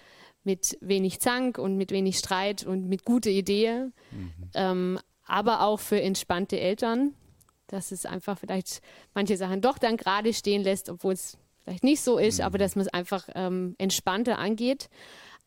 Mit 0.45 0.77
wenig 0.81 1.21
Zank 1.21 1.57
und 1.57 1.77
mit 1.77 1.91
wenig 1.91 2.17
Streit 2.17 2.65
und 2.65 2.89
mit 2.89 3.05
guter 3.05 3.29
Idee. 3.29 3.86
Mhm. 4.12 4.33
Ähm, 4.55 4.99
aber 5.25 5.62
auch 5.62 5.79
für 5.79 6.01
entspannte 6.01 6.59
Eltern, 6.59 7.13
dass 7.67 7.91
es 7.91 8.05
einfach 8.05 8.38
vielleicht 8.38 8.81
manche 9.13 9.38
Sachen 9.38 9.62
doch 9.62 9.77
dann 9.77 9.95
gerade 9.95 10.33
stehen 10.33 10.63
lässt, 10.63 10.89
obwohl 10.89 11.13
es 11.13 11.38
vielleicht 11.63 11.84
nicht 11.84 12.02
so 12.02 12.17
ist, 12.17 12.39
mhm. 12.39 12.45
aber 12.45 12.58
dass 12.58 12.76
man 12.76 12.86
es 12.86 12.93
einfach 12.93 13.28
ähm, 13.36 13.76
entspannter 13.78 14.38
angeht. 14.39 14.89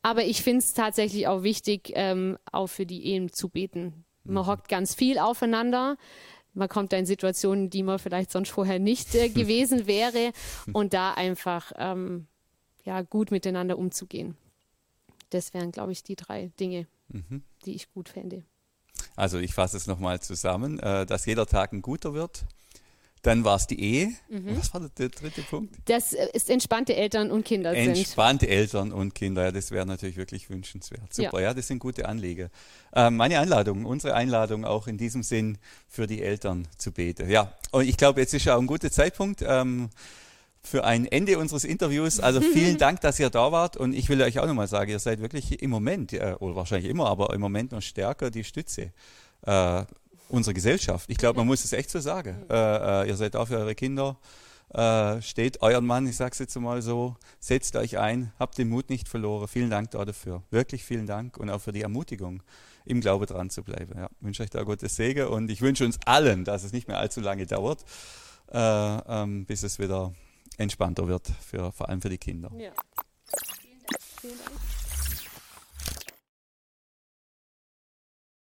Aber 0.03 0.25
ich 0.25 0.43
finde 0.43 0.59
es 0.59 0.73
tatsächlich 0.73 1.27
auch 1.27 1.43
wichtig, 1.43 1.93
ähm, 1.95 2.39
auch 2.53 2.69
für 2.69 2.87
die 2.87 3.07
Ehen 3.07 3.33
zu 3.33 3.49
beten. 3.49 4.05
Man 4.25 4.45
mhm. 4.45 4.47
hockt 4.47 4.69
ganz 4.69 4.95
viel 4.95 5.19
aufeinander. 5.19 5.97
Man 6.55 6.69
kommt 6.69 6.93
da 6.93 6.97
in 6.97 7.07
Situationen, 7.07 7.71
die 7.71 7.83
man 7.83 7.99
vielleicht 7.99 8.31
sonst 8.31 8.51
vorher 8.51 8.79
nicht 8.79 9.15
äh, 9.15 9.29
gewesen 9.31 9.87
wäre. 9.87 10.33
Und 10.73 10.95
da 10.95 11.13
einfach 11.13 11.73
ähm, 11.77 12.27
ja, 12.85 13.03
gut 13.03 13.31
miteinander 13.31 13.79
umzugehen. 13.79 14.37
Das 15.31 15.53
wären, 15.55 15.73
glaube 15.73 15.93
ich, 15.93 16.03
die 16.03 16.17
drei 16.17 16.53
Dinge, 16.61 16.87
mhm. 17.09 17.43
die 17.65 17.75
ich 17.75 17.93
gut 17.93 18.09
fände. 18.09 18.45
Also 19.17 19.39
ich 19.39 19.55
fasse 19.55 19.77
es 19.77 19.87
nochmal 19.87 20.21
zusammen, 20.21 20.79
äh, 20.79 21.05
dass 21.05 21.27
jeder 21.27 21.47
Tag 21.47 21.73
ein 21.73 21.83
guter 21.83 22.15
wird, 22.15 22.47
dann 23.27 23.45
war 23.45 23.57
es 23.57 23.67
die 23.67 23.81
Ehe. 23.81 24.13
Mhm. 24.29 24.57
Was 24.57 24.73
war 24.73 24.81
der 24.81 25.09
dritte 25.09 25.43
Punkt? 25.43 25.75
Das 25.87 26.13
ist 26.13 26.49
entspannte 26.49 26.95
Eltern 26.95 27.33
und 27.33 27.45
Kinder 27.45 27.71
entspannte 27.71 27.95
sind. 27.95 28.05
Entspannte 28.05 28.49
Eltern 28.49 28.93
und 28.93 29.15
Kinder, 29.15 29.45
ja, 29.45 29.53
das 29.53 29.73
wäre 29.73 29.85
natürlich 29.85 30.17
wirklich 30.17 30.49
wünschenswert. 30.49 31.13
Super, 31.13 31.41
ja, 31.41 31.49
ja 31.49 31.55
das 31.55 31.67
sind 31.67 31.81
gute 31.81 32.09
Anliegen. 32.09 32.51
Äh, 32.95 33.11
meine 33.11 33.41
Einladung, 33.41 33.85
unsere 33.85 34.15
Einladung 34.15 34.65
auch 34.65 34.87
in 34.87 34.97
diesem 34.97 35.25
Sinn 35.25 35.59
für 35.89 36.07
die 36.07 36.23
Eltern 36.23 36.69
zu 36.79 36.93
beten. 36.93 37.29
Ja, 37.29 37.53
und 37.73 37.89
ich 37.89 37.97
glaube, 37.97 38.21
jetzt 38.21 38.33
ist 38.33 38.45
ja 38.45 38.55
auch 38.55 38.61
ein 38.61 38.69
guter 38.69 38.91
Zeitpunkt. 38.91 39.43
Ähm, 39.47 39.91
für 40.63 40.83
ein 40.83 41.07
Ende 41.07 41.39
unseres 41.39 41.63
Interviews. 41.63 42.19
Also 42.19 42.41
vielen 42.53 42.77
Dank, 42.77 43.01
dass 43.01 43.21
ihr 43.21 43.31
da 43.31 43.53
wart. 43.53 43.77
Und 43.77 43.93
ich 43.93 44.09
will 44.09 44.21
euch 44.21 44.41
auch 44.41 44.47
nochmal 44.47 44.67
sagen, 44.67 44.91
ihr 44.91 44.99
seid 44.99 45.21
wirklich 45.21 45.63
im 45.63 45.71
Moment, 45.71 46.13
äh, 46.13 46.35
oder 46.41 46.57
wahrscheinlich 46.57 46.91
immer, 46.91 47.07
aber 47.07 47.33
im 47.33 47.41
Moment 47.41 47.71
noch 47.71 47.83
stärker 47.83 48.33
die 48.33 48.43
Stütze 48.43 48.91
äh, 49.43 49.85
unserer 50.29 50.55
Gesellschaft. 50.55 51.11
Ich 51.11 51.19
glaube, 51.19 51.39
man 51.39 51.47
muss 51.47 51.65
es 51.65 51.73
echt 51.73 51.91
so 51.91 52.01
sagen. 52.01 52.45
Äh, 52.51 52.55
äh, 53.05 53.09
ihr 53.09 53.17
seid 53.17 53.35
da 53.35 53.45
für 53.47 53.59
eure 53.59 53.75
Kinder. 53.75 54.19
Äh, 54.71 55.23
steht 55.23 55.63
euren 55.63 55.87
Mann, 55.87 56.07
ich 56.07 56.17
sage 56.17 56.33
es 56.33 56.39
jetzt 56.39 56.59
mal 56.59 56.83
so, 56.83 57.17
setzt 57.39 57.77
euch 57.77 57.99
ein, 57.99 58.33
habt 58.39 58.59
den 58.59 58.69
Mut 58.69 58.91
nicht 58.91 59.09
verloren. 59.09 59.47
Vielen 59.47 59.71
Dank 59.71 59.93
da 59.93 60.05
dafür. 60.05 60.43
Wirklich 60.51 60.85
vielen 60.85 61.07
Dank 61.07 61.37
und 61.37 61.51
auch 61.51 61.61
für 61.61 61.73
die 61.73 61.83
Ermutigung, 61.83 62.43
im 62.85 63.01
Glaube 63.01 63.27
dran 63.27 63.49
zu 63.49 63.63
bleiben. 63.63 63.97
Ja, 63.97 64.09
wünsche 64.21 64.43
euch 64.43 64.51
da 64.51 64.65
Gottes 64.65 64.97
Segen 64.97 65.29
und 65.29 65.51
ich 65.51 65.61
wünsche 65.61 65.85
uns 65.85 65.99
allen, 66.05 66.45
dass 66.45 66.65
es 66.65 66.73
nicht 66.73 66.89
mehr 66.89 66.99
allzu 66.99 67.21
lange 67.21 67.47
dauert, 67.47 67.85
äh, 68.53 68.59
ähm, 68.59 69.47
bis 69.47 69.63
es 69.63 69.79
wieder 69.79 70.13
entspannter 70.59 71.07
wird, 71.07 71.29
für, 71.29 71.71
vor 71.73 71.89
allem 71.89 72.03
für 72.03 72.09
die 72.11 72.19
Kinder. 72.19 72.51
Ja. 72.59 72.73
Vielen 73.61 73.83
Dank. 73.83 74.03
Vielen 74.21 74.39
Dank. 74.39 74.76